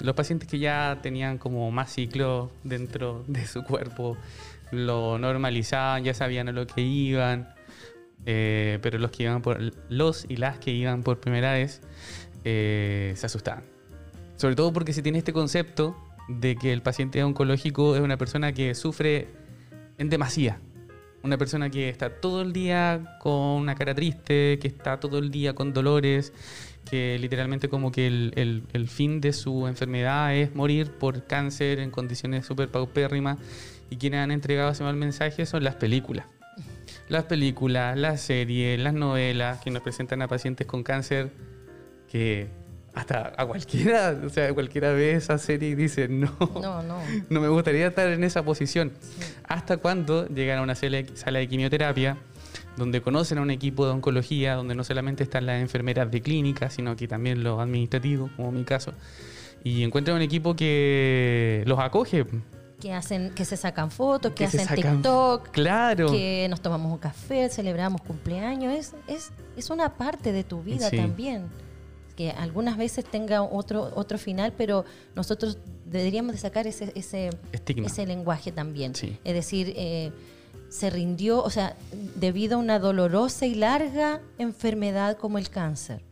Los 0.00 0.14
pacientes 0.14 0.48
que 0.48 0.58
ya 0.60 0.98
tenían 1.02 1.38
como 1.38 1.70
más 1.70 1.92
ciclo 1.92 2.52
dentro 2.62 3.24
de 3.26 3.44
su 3.46 3.64
cuerpo 3.64 4.16
lo 4.70 5.18
normalizaban, 5.18 6.04
ya 6.04 6.14
sabían 6.14 6.48
a 6.48 6.52
lo 6.52 6.66
que 6.66 6.80
iban, 6.80 7.54
eh, 8.26 8.78
pero 8.82 8.98
los 8.98 9.10
que 9.10 9.24
iban 9.24 9.42
por 9.42 9.58
los 9.88 10.26
y 10.28 10.36
las 10.36 10.58
que 10.58 10.70
iban 10.70 11.02
por 11.02 11.20
primera 11.20 11.52
vez 11.52 11.80
eh, 12.44 13.14
se 13.16 13.26
asustaban. 13.26 13.64
Sobre 14.36 14.54
todo 14.54 14.72
porque 14.72 14.92
se 14.92 15.02
tiene 15.02 15.18
este 15.18 15.32
concepto 15.32 15.96
de 16.28 16.56
que 16.56 16.72
el 16.72 16.82
paciente 16.82 17.22
oncológico 17.22 17.96
es 17.96 18.02
una 18.02 18.16
persona 18.16 18.52
que 18.52 18.74
sufre 18.74 19.28
en 19.98 20.08
demasía. 20.08 20.60
una 21.22 21.38
persona 21.38 21.70
que 21.70 21.88
está 21.88 22.20
todo 22.20 22.42
el 22.42 22.52
día 22.52 23.16
con 23.18 23.32
una 23.32 23.74
cara 23.74 23.94
triste, 23.94 24.58
que 24.60 24.68
está 24.68 25.00
todo 25.00 25.18
el 25.18 25.30
día 25.30 25.54
con 25.54 25.72
dolores, 25.72 26.34
que 26.90 27.18
literalmente 27.18 27.70
como 27.70 27.90
que 27.90 28.06
el, 28.06 28.88
fin 28.88 29.22
de 29.22 29.32
su 29.32 29.66
enfermedad 29.66 30.36
es 30.36 30.54
morir 30.54 30.90
por 30.92 31.26
cáncer 31.26 31.78
en 31.78 31.90
condiciones 31.90 32.44
súper 32.44 32.70
paupérrimas 32.70 33.38
y 33.88 33.96
quienes 33.96 34.20
han 34.20 34.32
entregado 34.32 34.70
ese 34.70 34.84
mal 34.84 34.96
mensaje 34.96 35.46
son 35.46 35.64
las 35.64 35.76
películas. 35.76 36.26
Las 37.08 37.24
películas, 37.24 37.96
las 37.96 38.20
series, 38.20 38.78
las 38.78 38.92
novelas 38.92 39.60
que 39.62 39.70
nos 39.70 39.82
presentan 39.82 40.20
a 40.20 40.28
pacientes 40.28 40.66
con 40.66 40.82
cáncer 40.82 41.30
que 42.10 42.48
hasta 42.94 43.32
a 43.36 43.44
cualquiera, 43.44 44.16
o 44.24 44.28
sea, 44.28 44.54
cualquiera 44.54 44.92
ve 44.92 45.12
esa 45.12 45.36
serie 45.38 45.70
y 45.70 45.74
dice, 45.74 46.08
no, 46.08 46.32
no, 46.40 46.82
no. 46.82 46.98
no 47.28 47.40
me 47.40 47.48
gustaría 47.48 47.88
estar 47.88 48.08
en 48.08 48.22
esa 48.22 48.44
posición. 48.44 48.92
Hasta 49.48 49.78
cuando 49.78 50.26
llegan 50.28 50.58
a 50.58 50.62
una 50.62 50.74
sala 50.74 51.38
de 51.38 51.48
quimioterapia, 51.48 52.16
donde 52.76 53.02
conocen 53.02 53.38
a 53.38 53.42
un 53.42 53.50
equipo 53.50 53.84
de 53.84 53.92
oncología, 53.92 54.54
donde 54.54 54.76
no 54.76 54.84
solamente 54.84 55.24
están 55.24 55.46
las 55.46 55.60
enfermeras 55.60 56.10
de 56.10 56.22
clínica, 56.22 56.70
sino 56.70 56.94
que 56.94 57.08
también 57.08 57.42
los 57.42 57.60
administrativos, 57.60 58.30
como 58.36 58.52
mi 58.52 58.64
caso, 58.64 58.92
y 59.64 59.82
encuentran 59.82 60.16
un 60.16 60.22
equipo 60.22 60.54
que 60.54 61.64
los 61.66 61.80
acoge. 61.80 62.26
Que 62.80 62.92
hacen, 62.92 63.30
que 63.30 63.44
se 63.44 63.56
sacan 63.56 63.90
fotos, 63.90 64.32
que, 64.32 64.44
hacen 64.44 64.68
TikTok, 64.68 65.50
claro. 65.50 66.10
que 66.10 66.46
nos 66.48 66.60
tomamos 66.60 66.92
un 66.92 66.98
café, 66.98 67.48
celebramos 67.48 68.02
cumpleaños, 68.02 68.74
es, 68.74 68.94
es, 69.08 69.32
es 69.56 69.70
una 69.70 69.94
parte 69.94 70.32
de 70.32 70.44
tu 70.44 70.62
vida 70.62 70.90
también 70.90 71.48
que 72.16 72.30
algunas 72.30 72.76
veces 72.76 73.04
tenga 73.04 73.42
otro, 73.42 73.90
otro 73.94 74.18
final, 74.18 74.52
pero 74.56 74.84
nosotros 75.14 75.58
deberíamos 75.84 76.32
de 76.32 76.38
sacar 76.38 76.66
ese, 76.66 76.92
ese, 76.94 77.30
ese 77.52 78.06
lenguaje 78.06 78.52
también. 78.52 78.92
Es 79.24 79.34
decir, 79.34 79.72
eh, 79.76 80.12
se 80.68 80.90
rindió, 80.90 81.42
o 81.42 81.50
sea, 81.50 81.76
debido 82.16 82.56
a 82.56 82.58
una 82.58 82.78
dolorosa 82.78 83.46
y 83.46 83.54
larga 83.54 84.20
enfermedad 84.38 85.16
como 85.16 85.38
el 85.38 85.50
cáncer. 85.50 86.02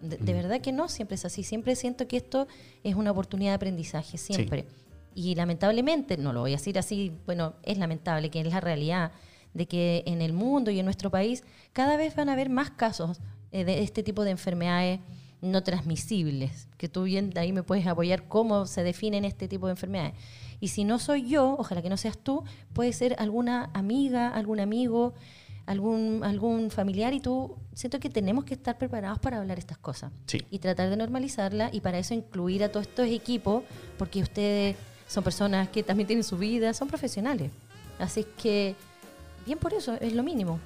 De, 0.00 0.32
verdad 0.32 0.60
que 0.60 0.70
no, 0.70 0.88
siempre 0.88 1.16
es 1.16 1.24
así. 1.24 1.42
Siempre 1.42 1.74
siento 1.74 2.06
que 2.06 2.16
esto 2.16 2.46
es 2.84 2.94
una 2.94 3.10
oportunidad 3.10 3.52
de 3.52 3.56
aprendizaje, 3.56 4.16
siempre. 4.16 4.66
Y 5.14 5.34
lamentablemente, 5.34 6.16
no 6.16 6.32
lo 6.32 6.40
voy 6.40 6.52
a 6.52 6.56
decir 6.56 6.78
así, 6.78 7.12
bueno, 7.26 7.54
es 7.64 7.78
lamentable 7.78 8.30
que 8.30 8.40
es 8.40 8.46
la 8.46 8.60
realidad 8.60 9.10
de 9.54 9.66
que 9.66 10.04
en 10.06 10.22
el 10.22 10.32
mundo 10.32 10.70
y 10.70 10.78
en 10.78 10.84
nuestro 10.84 11.10
país 11.10 11.42
cada 11.72 11.96
vez 11.96 12.14
van 12.14 12.28
a 12.28 12.34
haber 12.34 12.50
más 12.50 12.70
casos 12.70 13.18
eh, 13.50 13.64
de 13.64 13.82
este 13.82 14.02
tipo 14.02 14.22
de 14.22 14.30
enfermedades 14.30 15.00
no 15.40 15.62
transmisibles, 15.62 16.68
que 16.76 16.88
tú 16.88 17.04
bien 17.04 17.30
de 17.30 17.40
ahí 17.40 17.52
me 17.52 17.62
puedes 17.62 17.86
apoyar 17.86 18.26
cómo 18.28 18.66
se 18.66 18.82
definen 18.82 19.24
este 19.24 19.48
tipo 19.48 19.66
de 19.66 19.72
enfermedades. 19.72 20.14
Y 20.60 20.68
si 20.68 20.84
no 20.84 20.98
soy 20.98 21.28
yo, 21.28 21.56
ojalá 21.58 21.82
que 21.82 21.88
no 21.88 21.96
seas 21.96 22.18
tú, 22.18 22.44
puede 22.72 22.92
ser 22.92 23.14
alguna 23.18 23.70
amiga, 23.74 24.28
algún 24.28 24.58
amigo, 24.60 25.14
algún, 25.66 26.24
algún 26.24 26.70
familiar 26.70 27.12
y 27.12 27.20
tú, 27.20 27.56
siento 27.74 28.00
que 28.00 28.08
tenemos 28.08 28.44
que 28.44 28.54
estar 28.54 28.78
preparados 28.78 29.18
para 29.18 29.38
hablar 29.38 29.58
estas 29.58 29.78
cosas 29.78 30.10
y 30.50 30.58
tratar 30.58 30.88
de 30.90 30.96
normalizarla 30.96 31.70
y 31.72 31.80
para 31.80 31.98
eso 31.98 32.14
incluir 32.14 32.64
a 32.64 32.70
todos 32.70 32.86
estos 32.86 33.06
equipos, 33.06 33.62
porque 33.98 34.22
ustedes 34.22 34.76
son 35.06 35.22
personas 35.22 35.68
que 35.68 35.82
también 35.82 36.06
tienen 36.06 36.24
su 36.24 36.38
vida, 36.38 36.72
son 36.74 36.88
profesionales. 36.88 37.50
Así 37.98 38.24
que, 38.40 38.76
bien 39.44 39.58
por 39.58 39.74
eso, 39.74 39.94
es 40.00 40.14
lo 40.14 40.22
mínimo. 40.22 40.58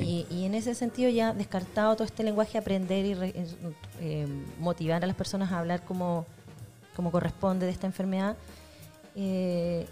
Y, 0.00 0.26
en 0.44 0.54
ese 0.54 0.74
sentido 0.74 1.10
ya 1.10 1.32
descartado 1.32 1.94
todo 1.94 2.04
este 2.04 2.22
lenguaje, 2.22 2.58
aprender 2.58 3.04
y 3.04 3.34
eh, 4.00 4.26
motivar 4.58 5.02
a 5.02 5.06
las 5.06 5.16
personas 5.16 5.52
a 5.52 5.58
hablar 5.58 5.84
como, 5.84 6.26
como 6.94 7.10
corresponde 7.10 7.66
de 7.66 7.72
esta 7.72 7.86
enfermedad. 7.86 8.36
Eh, 9.14 9.86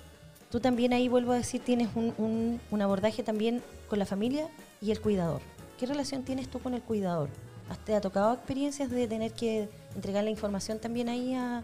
tú 0.50 0.60
también 0.60 0.92
ahí, 0.92 1.08
vuelvo 1.08 1.32
a 1.32 1.36
decir, 1.36 1.60
tienes 1.62 1.88
un, 1.94 2.60
un, 2.70 2.82
abordaje 2.82 3.22
también 3.22 3.62
con 3.88 3.98
la 3.98 4.06
familia 4.06 4.48
y 4.80 4.90
el 4.90 5.00
cuidador. 5.00 5.40
¿Qué 5.78 5.86
relación 5.86 6.22
tienes 6.24 6.48
tú 6.48 6.58
con 6.60 6.74
el 6.74 6.82
cuidador? 6.82 7.28
¿Te 7.84 7.94
ha 7.94 8.00
tocado 8.00 8.34
experiencias 8.34 8.90
de 8.90 9.06
tener 9.06 9.32
que 9.32 9.68
entregar 9.94 10.24
la 10.24 10.30
información 10.30 10.78
también 10.78 11.08
ahí 11.08 11.34
a, 11.34 11.62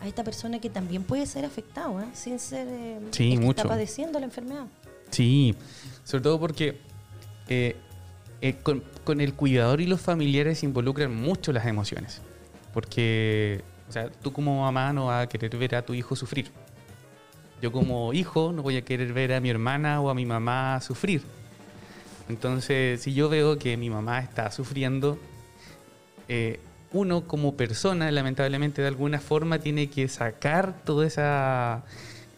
a 0.00 0.08
esta 0.08 0.24
persona 0.24 0.60
que 0.60 0.70
también 0.70 1.02
puede 1.02 1.26
ser 1.26 1.44
afectado, 1.44 2.00
¿eh? 2.00 2.06
sin 2.12 2.38
ser 2.38 2.66
eh, 2.68 3.00
sí, 3.10 3.36
mucho. 3.36 3.50
está 3.50 3.64
padeciendo 3.64 4.18
la 4.18 4.26
enfermedad? 4.26 4.66
Sí, 5.10 5.54
sobre 6.04 6.22
todo 6.22 6.38
porque 6.38 6.78
eh, 7.48 7.76
eh, 8.40 8.54
con, 8.62 9.20
el 9.20 9.34
cuidador 9.34 9.80
y 9.80 9.86
los 9.86 10.00
familiares 10.00 10.58
se 10.60 10.66
involucran 10.66 11.14
mucho 11.14 11.52
las 11.52 11.66
emociones. 11.66 12.20
Porque, 12.74 13.62
o 13.88 13.92
sea, 13.92 14.10
tú 14.10 14.32
como 14.32 14.60
mamá 14.62 14.92
no 14.92 15.06
vas 15.06 15.24
a 15.24 15.28
querer 15.28 15.56
ver 15.56 15.74
a 15.74 15.82
tu 15.82 15.94
hijo 15.94 16.14
sufrir. 16.14 16.50
Yo 17.60 17.72
como 17.72 18.12
hijo 18.12 18.52
no 18.52 18.62
voy 18.62 18.76
a 18.76 18.82
querer 18.82 19.12
ver 19.12 19.32
a 19.32 19.40
mi 19.40 19.50
hermana 19.50 20.00
o 20.00 20.10
a 20.10 20.14
mi 20.14 20.26
mamá 20.26 20.80
sufrir. 20.80 21.22
Entonces, 22.28 23.00
si 23.00 23.14
yo 23.14 23.28
veo 23.28 23.58
que 23.58 23.76
mi 23.76 23.88
mamá 23.88 24.20
está 24.20 24.50
sufriendo, 24.50 25.18
eh, 26.28 26.60
uno 26.92 27.26
como 27.26 27.56
persona, 27.56 28.10
lamentablemente, 28.10 28.82
de 28.82 28.88
alguna 28.88 29.18
forma 29.18 29.58
tiene 29.58 29.88
que 29.88 30.06
sacar 30.08 30.84
toda 30.84 31.06
esa, 31.06 31.84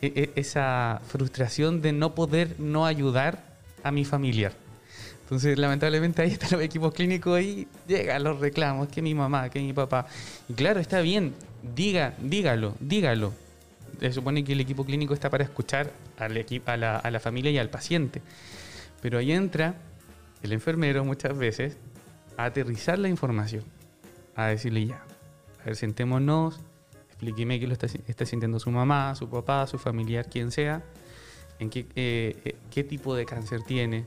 e, 0.00 0.30
e, 0.34 0.40
esa 0.40 1.00
frustración 1.08 1.82
de 1.82 1.92
no 1.92 2.14
poder 2.14 2.54
no 2.58 2.86
ayudar 2.86 3.44
a 3.82 3.90
mi 3.90 4.04
familiar. 4.04 4.52
Entonces, 5.30 5.56
lamentablemente 5.60 6.22
ahí 6.22 6.32
están 6.32 6.50
los 6.50 6.60
equipos 6.60 6.92
clínicos 6.92 7.40
y 7.40 7.68
llegan 7.86 8.24
los 8.24 8.40
reclamos, 8.40 8.88
que 8.88 9.00
mi 9.00 9.14
mamá, 9.14 9.48
que 9.48 9.60
mi 9.60 9.72
papá. 9.72 10.08
Y 10.48 10.54
claro, 10.54 10.80
está 10.80 11.00
bien, 11.02 11.34
diga, 11.62 12.14
dígalo, 12.18 12.74
dígalo. 12.80 13.32
Se 14.00 14.12
supone 14.12 14.42
que 14.42 14.54
el 14.54 14.60
equipo 14.60 14.84
clínico 14.84 15.14
está 15.14 15.30
para 15.30 15.44
escuchar 15.44 15.92
al 16.18 16.44
a, 16.66 16.76
la, 16.76 16.96
a 16.96 17.10
la 17.12 17.20
familia 17.20 17.52
y 17.52 17.58
al 17.58 17.70
paciente. 17.70 18.22
Pero 19.02 19.18
ahí 19.18 19.30
entra 19.30 19.76
el 20.42 20.52
enfermero 20.52 21.04
muchas 21.04 21.38
veces 21.38 21.76
a 22.36 22.46
aterrizar 22.46 22.98
la 22.98 23.08
información, 23.08 23.62
a 24.34 24.46
decirle 24.46 24.86
ya, 24.86 25.04
a 25.62 25.66
ver, 25.66 25.76
sentémonos, 25.76 26.58
explíqueme 27.06 27.60
qué 27.60 27.68
lo 27.68 27.74
está, 27.74 27.86
está 27.86 28.26
sintiendo 28.26 28.58
su 28.58 28.72
mamá, 28.72 29.14
su 29.14 29.30
papá, 29.30 29.64
su 29.68 29.78
familiar, 29.78 30.28
quien 30.28 30.50
sea, 30.50 30.82
en 31.60 31.70
qué, 31.70 31.86
eh, 31.94 32.36
eh, 32.44 32.56
qué 32.68 32.82
tipo 32.82 33.14
de 33.14 33.26
cáncer 33.26 33.62
tiene, 33.62 34.06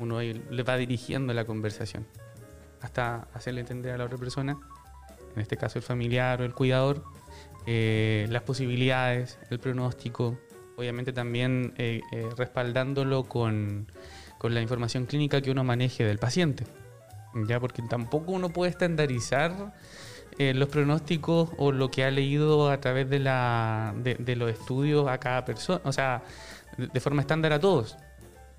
uno 0.00 0.20
le 0.20 0.62
va 0.62 0.76
dirigiendo 0.76 1.32
la 1.32 1.44
conversación 1.44 2.06
hasta 2.80 3.28
hacerle 3.34 3.60
entender 3.60 3.92
a 3.92 3.98
la 3.98 4.04
otra 4.04 4.18
persona, 4.18 4.58
en 5.34 5.42
este 5.42 5.56
caso 5.56 5.78
el 5.78 5.82
familiar 5.82 6.40
o 6.40 6.44
el 6.44 6.54
cuidador, 6.54 7.04
eh, 7.66 8.26
las 8.30 8.42
posibilidades, 8.42 9.38
el 9.50 9.58
pronóstico, 9.58 10.38
obviamente 10.76 11.12
también 11.12 11.74
eh, 11.76 12.00
eh, 12.12 12.28
respaldándolo 12.36 13.24
con, 13.24 13.86
con, 14.38 14.54
la 14.54 14.62
información 14.62 15.04
clínica 15.04 15.42
que 15.42 15.50
uno 15.50 15.62
maneje 15.62 16.04
del 16.04 16.18
paciente, 16.18 16.64
ya 17.46 17.60
porque 17.60 17.82
tampoco 17.82 18.32
uno 18.32 18.48
puede 18.48 18.70
estandarizar 18.70 19.74
los 20.38 20.70
pronósticos 20.70 21.50
o 21.58 21.70
lo 21.70 21.90
que 21.90 22.02
ha 22.02 22.10
leído 22.10 22.70
a 22.70 22.80
través 22.80 23.10
de, 23.10 23.18
la, 23.18 23.92
de 23.98 24.36
los 24.36 24.50
estudios 24.50 25.06
a 25.06 25.18
cada 25.18 25.44
persona, 25.44 25.82
o 25.84 25.92
sea, 25.92 26.22
de 26.78 27.00
forma 27.00 27.20
estándar 27.20 27.52
a 27.52 27.60
todos. 27.60 27.98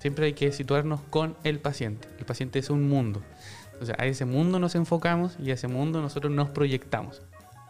Siempre 0.02 0.26
hay 0.26 0.32
que 0.32 0.50
situarnos 0.50 1.00
con 1.10 1.36
el 1.44 1.60
paciente. 1.60 2.08
El 2.18 2.24
paciente 2.24 2.58
es 2.58 2.70
un 2.70 2.88
mundo. 2.88 3.22
Entonces 3.66 3.94
a 4.00 4.06
ese 4.06 4.24
mundo 4.24 4.58
nos 4.58 4.74
enfocamos 4.74 5.36
y 5.38 5.52
a 5.52 5.54
ese 5.54 5.68
mundo 5.68 6.02
nosotros 6.02 6.32
nos 6.32 6.50
proyectamos. 6.50 7.22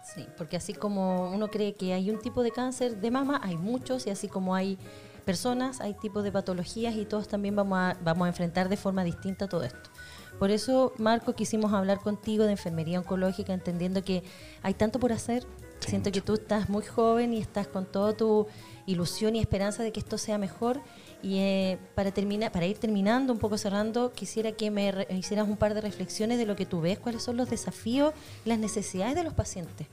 Sí, 0.03 0.27
porque 0.39 0.57
así 0.57 0.73
como 0.73 1.31
uno 1.31 1.49
cree 1.49 1.75
que 1.75 1.93
hay 1.93 2.09
un 2.09 2.19
tipo 2.21 2.43
de 2.43 2.51
cáncer 2.51 3.03
de 3.03 3.11
mama, 3.11 3.39
hay 3.45 3.59
muchos 3.59 4.07
y 4.07 4.11
así 4.11 4.29
como 4.29 4.55
hay 4.55 4.79
personas, 5.27 5.83
hay 5.83 5.93
tipos 5.93 6.25
de 6.25 6.33
patologías 6.33 6.95
y 6.95 7.05
todos 7.05 7.29
también 7.29 7.55
vamos 7.55 7.77
a, 7.77 7.99
vamos 8.03 8.25
a 8.25 8.29
enfrentar 8.29 8.71
de 8.71 8.79
forma 8.79 9.05
distinta 9.05 9.47
todo 9.47 9.65
esto. 9.65 9.91
Por 10.39 10.51
eso, 10.51 10.95
Marco, 10.97 11.35
quisimos 11.35 11.75
hablar 11.75 11.99
contigo 11.99 12.45
de 12.45 12.53
enfermería 12.53 12.99
oncológica, 12.99 13.53
entendiendo 13.53 14.03
que 14.03 14.25
hay 14.63 14.73
tanto 14.73 14.99
por 14.99 15.13
hacer. 15.13 15.45
Siento 15.81 16.11
que 16.11 16.23
tú 16.23 16.33
estás 16.33 16.71
muy 16.71 16.83
joven 16.83 17.35
y 17.35 17.41
estás 17.41 17.67
con 17.67 17.85
toda 17.85 18.17
tu 18.17 18.47
ilusión 18.87 19.37
y 19.37 19.41
esperanza 19.41 19.83
de 19.83 19.93
que 19.93 20.01
esto 20.01 20.17
sea 20.17 20.39
mejor 20.39 20.81
y 21.23 21.39
eh, 21.39 21.79
para, 21.95 22.11
terminar, 22.11 22.51
para 22.51 22.67
ir 22.67 22.79
terminando, 22.79 23.33
un 23.33 23.39
poco 23.39 23.57
cerrando, 23.57 24.13
quisiera 24.13 24.53
que 24.53 24.71
me 24.71 25.07
hicieras 25.11 25.49
un 25.49 25.57
par 25.57 25.75
de 25.75 25.81
reflexiones 25.81 26.39
de 26.39 26.47
lo 26.47 26.57
que 26.57 26.67
tú 26.67 26.81
ves, 26.81 26.99
cuáles 26.99 27.23
son 27.23 27.37
los 27.37 27.49
desafíos, 27.49 28.13
las 28.45 28.59
necesidades 28.59 29.15
de 29.15 29.23
los 29.23 29.33
pacientes. 29.33 29.87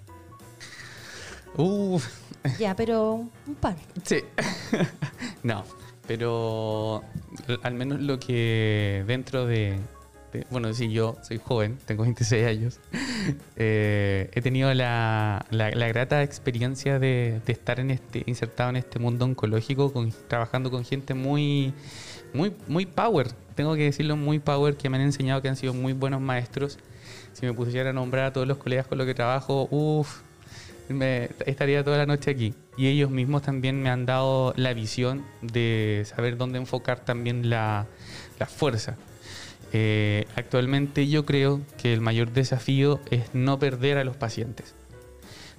Uf. 1.55 2.07
Ya, 2.57 2.75
pero 2.75 3.27
un 3.47 3.55
par. 3.59 3.75
Sí. 4.03 4.21
no, 5.43 5.63
pero 6.07 7.03
al 7.61 7.73
menos 7.73 8.01
lo 8.01 8.19
que 8.19 9.03
dentro 9.05 9.45
de, 9.45 9.79
bueno, 10.49 10.73
sí, 10.73 10.91
yo 10.91 11.15
soy 11.21 11.37
joven, 11.37 11.77
tengo 11.85 12.03
26 12.03 12.47
años, 12.47 12.79
eh, 13.55 14.29
he 14.33 14.41
tenido 14.41 14.73
la, 14.73 15.45
grata 15.51 16.23
experiencia 16.23 16.99
de, 16.99 17.41
estar 17.47 17.79
en 17.79 17.91
este, 17.91 18.23
insertado 18.25 18.69
en 18.69 18.77
este 18.77 18.99
mundo 18.99 19.25
oncológico, 19.25 19.91
trabajando 20.27 20.71
con 20.71 20.85
gente 20.85 21.13
muy, 21.13 21.73
muy, 22.33 22.53
muy 22.67 22.85
power, 22.85 23.31
tengo 23.55 23.75
que 23.75 23.83
decirlo, 23.83 24.15
muy 24.15 24.39
power, 24.39 24.75
que 24.77 24.89
me 24.89 24.97
han 24.97 25.03
enseñado 25.03 25.41
que 25.41 25.49
han 25.49 25.57
sido 25.57 25.73
muy 25.73 25.93
buenos 25.93 26.21
maestros. 26.21 26.79
Si 27.33 27.45
me 27.45 27.53
pusiera 27.53 27.89
a 27.89 27.93
nombrar 27.93 28.25
a 28.25 28.33
todos 28.33 28.47
los 28.47 28.57
colegas 28.57 28.87
con 28.87 28.97
los 28.97 29.05
que 29.05 29.13
trabajo, 29.13 29.67
uff, 29.69 30.21
estaría 31.45 31.83
toda 31.83 31.97
la 31.97 32.05
noche 32.05 32.31
aquí. 32.31 32.53
Y 32.77 32.87
ellos 32.87 33.09
mismos 33.09 33.41
también 33.41 33.81
me 33.81 33.89
han 33.89 34.05
dado 34.05 34.53
la 34.55 34.73
visión 34.73 35.25
de 35.41 36.03
saber 36.05 36.37
dónde 36.37 36.57
enfocar 36.57 36.99
también 36.99 37.49
la, 37.49 37.87
la 38.39 38.45
fuerza. 38.45 38.95
Eh, 39.71 40.25
actualmente 40.35 41.07
yo 41.07 41.25
creo 41.25 41.61
que 41.77 41.93
el 41.93 42.01
mayor 42.01 42.31
desafío 42.31 42.99
es 43.11 43.33
no 43.33 43.59
perder 43.59 43.97
a 43.97 44.03
los 44.03 44.17
pacientes. 44.17 44.73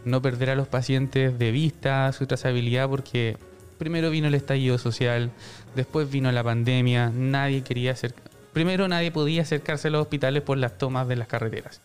No 0.05 0.23
perder 0.23 0.51
a 0.51 0.55
los 0.55 0.69
pacientes 0.69 1.39
de 1.39 1.51
vista, 1.53 2.13
su 2.13 2.27
trazabilidad, 2.27 2.89
porque 2.89 3.37
primero 3.79 4.11
vino 4.11 4.29
el 4.29 4.35
estallido 4.35 4.79
social, 4.79 5.31
después 5.75 6.11
vino 6.11 6.31
la 6.33 6.45
pandemia, 6.45 7.11
nadie 7.15 7.63
quería 7.63 7.93
hacer... 7.93 8.15
Primero 8.53 8.89
nadie 8.89 9.13
podía 9.13 9.43
acercarse 9.43 9.89
a 9.89 9.91
los 9.93 10.03
hospitales 10.03 10.43
por 10.43 10.59
las 10.59 10.77
tomas 10.77 11.07
de 11.07 11.15
las 11.15 11.29
carreteras, 11.29 11.81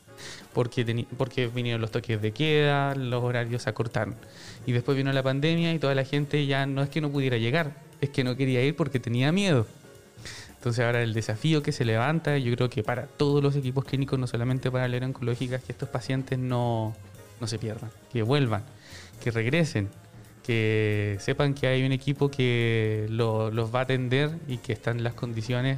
porque, 0.52 1.06
porque 1.16 1.46
vinieron 1.46 1.80
los 1.80 1.92
toques 1.92 2.20
de 2.20 2.32
queda, 2.32 2.96
los 2.96 3.24
horarios 3.24 3.62
se 3.62 3.70
acortaron. 3.70 4.16
Y 4.66 4.72
después 4.72 4.98
vino 4.98 5.14
la 5.14 5.22
pandemia 5.22 5.74
y 5.74 5.80
toda 5.80 5.94
la 5.94 6.06
gente 6.06 6.44
ya 6.48 6.66
no 6.66 6.82
es 6.82 6.90
que 6.90 7.02
no 7.02 7.12
pudiera 7.12 7.38
llegar, 7.38 7.74
es 8.02 8.10
que 8.10 8.24
no 8.24 8.36
quería 8.36 8.64
ir 8.64 8.76
porque 8.76 9.00
tenía 9.00 9.32
miedo. 9.32 9.68
Entonces 10.66 10.84
ahora 10.84 11.04
el 11.04 11.14
desafío 11.14 11.62
que 11.62 11.72
se 11.72 11.86
levanta, 11.86 12.40
yo 12.40 12.52
creo 12.56 12.72
que 12.72 12.82
para 12.82 13.06
todos 13.06 13.44
los 13.44 13.56
equipos 13.56 13.86
clínicos, 13.86 14.18
no 14.18 14.26
solamente 14.26 14.72
para 14.72 14.88
la 14.88 14.96
era 14.96 15.06
oncológica, 15.06 15.58
es 15.58 15.64
que 15.64 15.74
estos 15.74 15.90
pacientes 15.90 16.40
no, 16.40 16.96
se 17.46 17.60
pierdan, 17.60 17.92
que 18.12 18.24
vuelvan, 18.24 18.64
que 19.24 19.30
regresen, 19.30 19.90
que 20.42 21.18
sepan 21.20 21.54
que 21.54 21.68
hay 21.68 21.84
un 21.84 21.92
equipo 21.92 22.32
que 22.32 23.06
los 23.12 23.76
va 23.76 23.82
a 23.82 23.84
atender 23.84 24.32
y 24.48 24.58
que 24.58 24.74
están 24.74 25.04
las 25.04 25.14
condiciones 25.14 25.78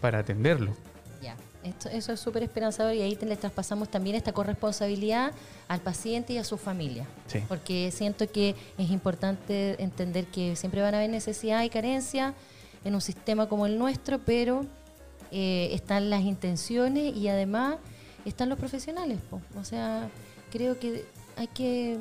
para 0.00 0.18
atenderlo. 0.18 0.74
Ya, 1.22 1.36
eso 1.62 2.12
es 2.12 2.18
súper 2.18 2.42
esperanzador 2.42 2.94
y 2.96 3.02
ahí 3.02 3.16
les 3.22 3.38
traspasamos 3.38 3.92
también 3.92 4.16
esta 4.16 4.32
corresponsabilidad 4.32 5.30
al 5.68 5.82
paciente 5.82 6.32
y 6.32 6.38
a 6.38 6.42
su 6.42 6.56
familia. 6.58 7.06
Porque 7.46 7.92
siento 7.92 8.28
que 8.28 8.56
es 8.76 8.90
importante 8.90 9.80
entender 9.80 10.26
que 10.26 10.56
siempre 10.56 10.82
van 10.82 10.94
a 10.94 10.96
haber 10.96 11.10
necesidad 11.10 11.62
y 11.62 11.70
carencia 11.70 12.34
en 12.86 12.94
un 12.94 13.00
sistema 13.00 13.48
como 13.48 13.66
el 13.66 13.78
nuestro, 13.78 14.20
pero 14.20 14.64
eh, 15.32 15.70
están 15.72 16.08
las 16.08 16.22
intenciones 16.22 17.16
y 17.16 17.26
además 17.28 17.78
están 18.24 18.48
los 18.48 18.58
profesionales. 18.58 19.18
O 19.58 19.64
sea, 19.64 20.08
creo 20.52 20.78
que 20.78 21.04
hay 21.36 21.48
que, 21.48 21.98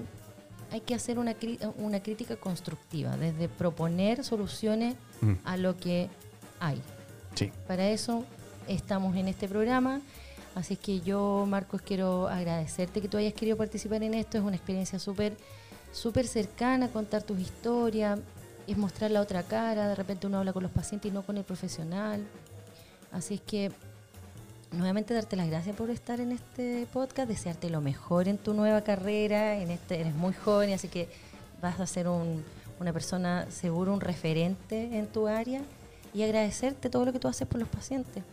hay 0.72 0.82
que 0.82 0.94
hacer 0.94 1.18
una, 1.18 1.36
una 1.78 2.04
crítica 2.04 2.36
constructiva, 2.36 3.18
desde 3.18 3.50
proponer 3.50 4.24
soluciones 4.24 4.96
mm. 5.22 5.34
a 5.44 5.58
lo 5.58 5.76
que 5.76 6.08
hay. 6.60 6.80
Sí. 7.34 7.52
Para 7.68 7.90
eso 7.90 8.24
estamos 8.68 9.16
en 9.16 9.28
este 9.28 9.48
programa. 9.48 10.02
Así 10.54 10.78
que 10.78 11.02
yo, 11.02 11.46
Marcos, 11.48 11.82
quiero 11.82 12.28
agradecerte 12.28 13.02
que 13.02 13.10
tú 13.10 13.18
hayas 13.18 13.34
querido 13.34 13.58
participar 13.58 14.04
en 14.04 14.14
esto. 14.14 14.38
Es 14.38 14.44
una 14.44 14.56
experiencia 14.56 15.00
súper 15.00 15.36
súper 15.96 16.28
cercana, 16.28 16.90
contar 16.90 17.24
tus 17.24 17.40
historias, 17.40 18.20
es 18.68 18.78
mostrar 18.78 19.12
la 19.12 19.22
otra 19.22 19.44
cara, 19.44 19.88
de 19.88 19.96
repente 19.96 20.28
uno 20.28 20.40
habla 20.40 20.54
con 20.54 20.64
los 20.64 20.72
pacientes 20.72 21.12
y 21.12 21.14
no 21.14 21.22
con 21.22 21.38
el 21.38 21.44
profesional. 21.44 22.26
Así 23.12 23.36
es 23.36 23.42
que 23.42 23.72
nuevamente 24.72 25.14
darte 25.14 25.36
las 25.36 25.48
gracias 25.48 25.76
por 25.76 25.90
estar 25.90 26.20
en 26.20 26.32
este 26.32 26.88
podcast, 26.92 27.30
desearte 27.30 27.70
lo 27.70 27.82
mejor 27.82 28.28
en 28.28 28.38
tu 28.38 28.54
nueva 28.54 28.82
carrera, 28.82 29.58
en 29.58 29.72
este 29.72 30.02
eres 30.02 30.16
muy 30.16 30.34
joven, 30.34 30.74
así 30.74 30.88
que 30.88 31.08
vas 31.62 31.80
a 31.80 31.88
ser 31.88 32.08
una 32.08 32.94
persona 32.94 33.46
seguro, 33.50 33.94
un 33.94 34.02
referente 34.02 34.98
en 34.98 35.08
tu 35.08 35.28
área 35.28 35.62
y 36.14 36.24
agradecerte 36.24 36.90
todo 36.90 37.06
lo 37.06 37.14
que 37.14 37.20
tú 37.20 37.28
haces 37.28 37.48
por 37.48 37.60
los 37.60 37.70
pacientes. 37.70 38.24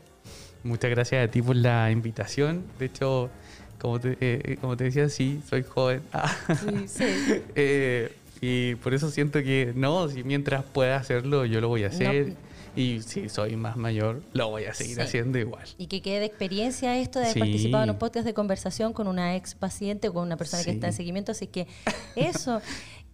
Muchas 0.64 0.90
gracias 0.90 1.28
a 1.28 1.30
ti 1.30 1.42
por 1.42 1.56
la 1.56 1.90
invitación. 1.90 2.64
De 2.78 2.86
hecho, 2.86 3.30
como 3.78 3.98
te, 3.98 4.16
eh, 4.20 4.56
como 4.60 4.76
te 4.76 4.84
decía, 4.84 5.08
sí, 5.08 5.42
soy 5.48 5.62
joven. 5.62 6.02
Sí, 6.60 6.88
sí. 6.88 7.42
eh, 7.56 8.16
y 8.42 8.74
por 8.74 8.92
eso 8.92 9.08
siento 9.08 9.42
que 9.42 9.72
no, 9.74 10.08
si 10.08 10.24
mientras 10.24 10.64
pueda 10.64 10.96
hacerlo, 10.96 11.46
yo 11.46 11.60
lo 11.60 11.68
voy 11.68 11.84
a 11.84 11.86
hacer. 11.86 12.34
Y 12.74 13.00
si 13.02 13.28
soy 13.28 13.54
más 13.54 13.76
mayor, 13.76 14.22
lo 14.32 14.48
voy 14.48 14.64
a 14.64 14.74
seguir 14.74 15.00
haciendo 15.00 15.38
igual. 15.38 15.62
Y 15.78 15.86
que 15.86 16.02
quede 16.02 16.20
de 16.20 16.26
experiencia 16.26 16.98
esto 16.98 17.20
de 17.20 17.26
haber 17.26 17.38
participado 17.38 17.84
en 17.84 17.90
un 17.90 17.98
podcast 17.98 18.26
de 18.26 18.34
conversación 18.34 18.94
con 18.94 19.06
una 19.06 19.36
ex 19.36 19.54
paciente 19.54 20.08
o 20.08 20.14
con 20.14 20.24
una 20.24 20.36
persona 20.36 20.64
que 20.64 20.72
está 20.72 20.88
en 20.88 20.92
seguimiento. 20.92 21.30
Así 21.32 21.46
que 21.46 21.68
eso. 22.16 22.60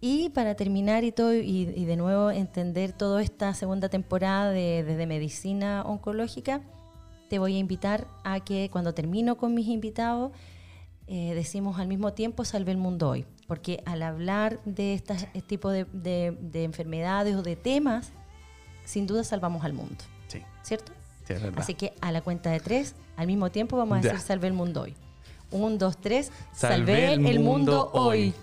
y 0.01 0.29
para 0.29 0.55
terminar 0.55 1.03
y 1.03 1.11
todo, 1.11 1.33
y, 1.33 1.65
de 1.65 1.95
nuevo 1.95 2.31
entender 2.31 2.91
toda 2.91 3.21
esta 3.21 3.53
segunda 3.53 3.87
temporada 3.87 4.49
de, 4.49 4.83
de 4.83 5.05
medicina 5.05 5.83
oncológica, 5.85 6.61
te 7.29 7.37
voy 7.37 7.55
a 7.55 7.59
invitar 7.59 8.07
a 8.23 8.39
que 8.39 8.69
cuando 8.71 8.95
termino 8.95 9.37
con 9.37 9.53
mis 9.53 9.67
invitados, 9.67 10.31
eh, 11.07 11.33
decimos 11.33 11.79
al 11.79 11.87
mismo 11.87 12.13
tiempo 12.13 12.45
salve 12.45 12.71
el 12.71 12.77
mundo 12.77 13.09
hoy, 13.09 13.25
porque 13.49 13.81
al 13.87 14.03
hablar 14.03 14.59
de 14.63 14.93
este 14.93 15.15
tipo 15.47 15.71
de, 15.71 16.37
enfermedades 16.53 17.35
o 17.35 17.41
de 17.41 17.55
temas, 17.55 18.11
sin 18.85 19.07
duda 19.07 19.23
salvamos 19.23 19.65
al 19.65 19.73
mundo. 19.73 19.95
Sí. 20.27 20.43
¿Cierto? 20.61 20.91
Sí, 21.25 21.33
es 21.33 21.41
verdad. 21.41 21.59
Así 21.59 21.73
que 21.73 21.93
a 21.99 22.11
la 22.11 22.21
cuenta 22.21 22.51
de 22.51 22.59
tres, 22.59 22.93
al 23.17 23.25
mismo 23.25 23.49
tiempo 23.49 23.75
vamos 23.75 23.97
a 23.97 24.01
decir 24.01 24.19
salve 24.19 24.45
el 24.45 24.53
mundo 24.53 24.83
hoy. 24.83 24.95
Un, 25.49 25.79
dos, 25.79 25.97
tres, 25.97 26.31
salve, 26.53 27.13
el, 27.13 27.39
mundo, 27.39 27.89
hoy. 27.91 28.35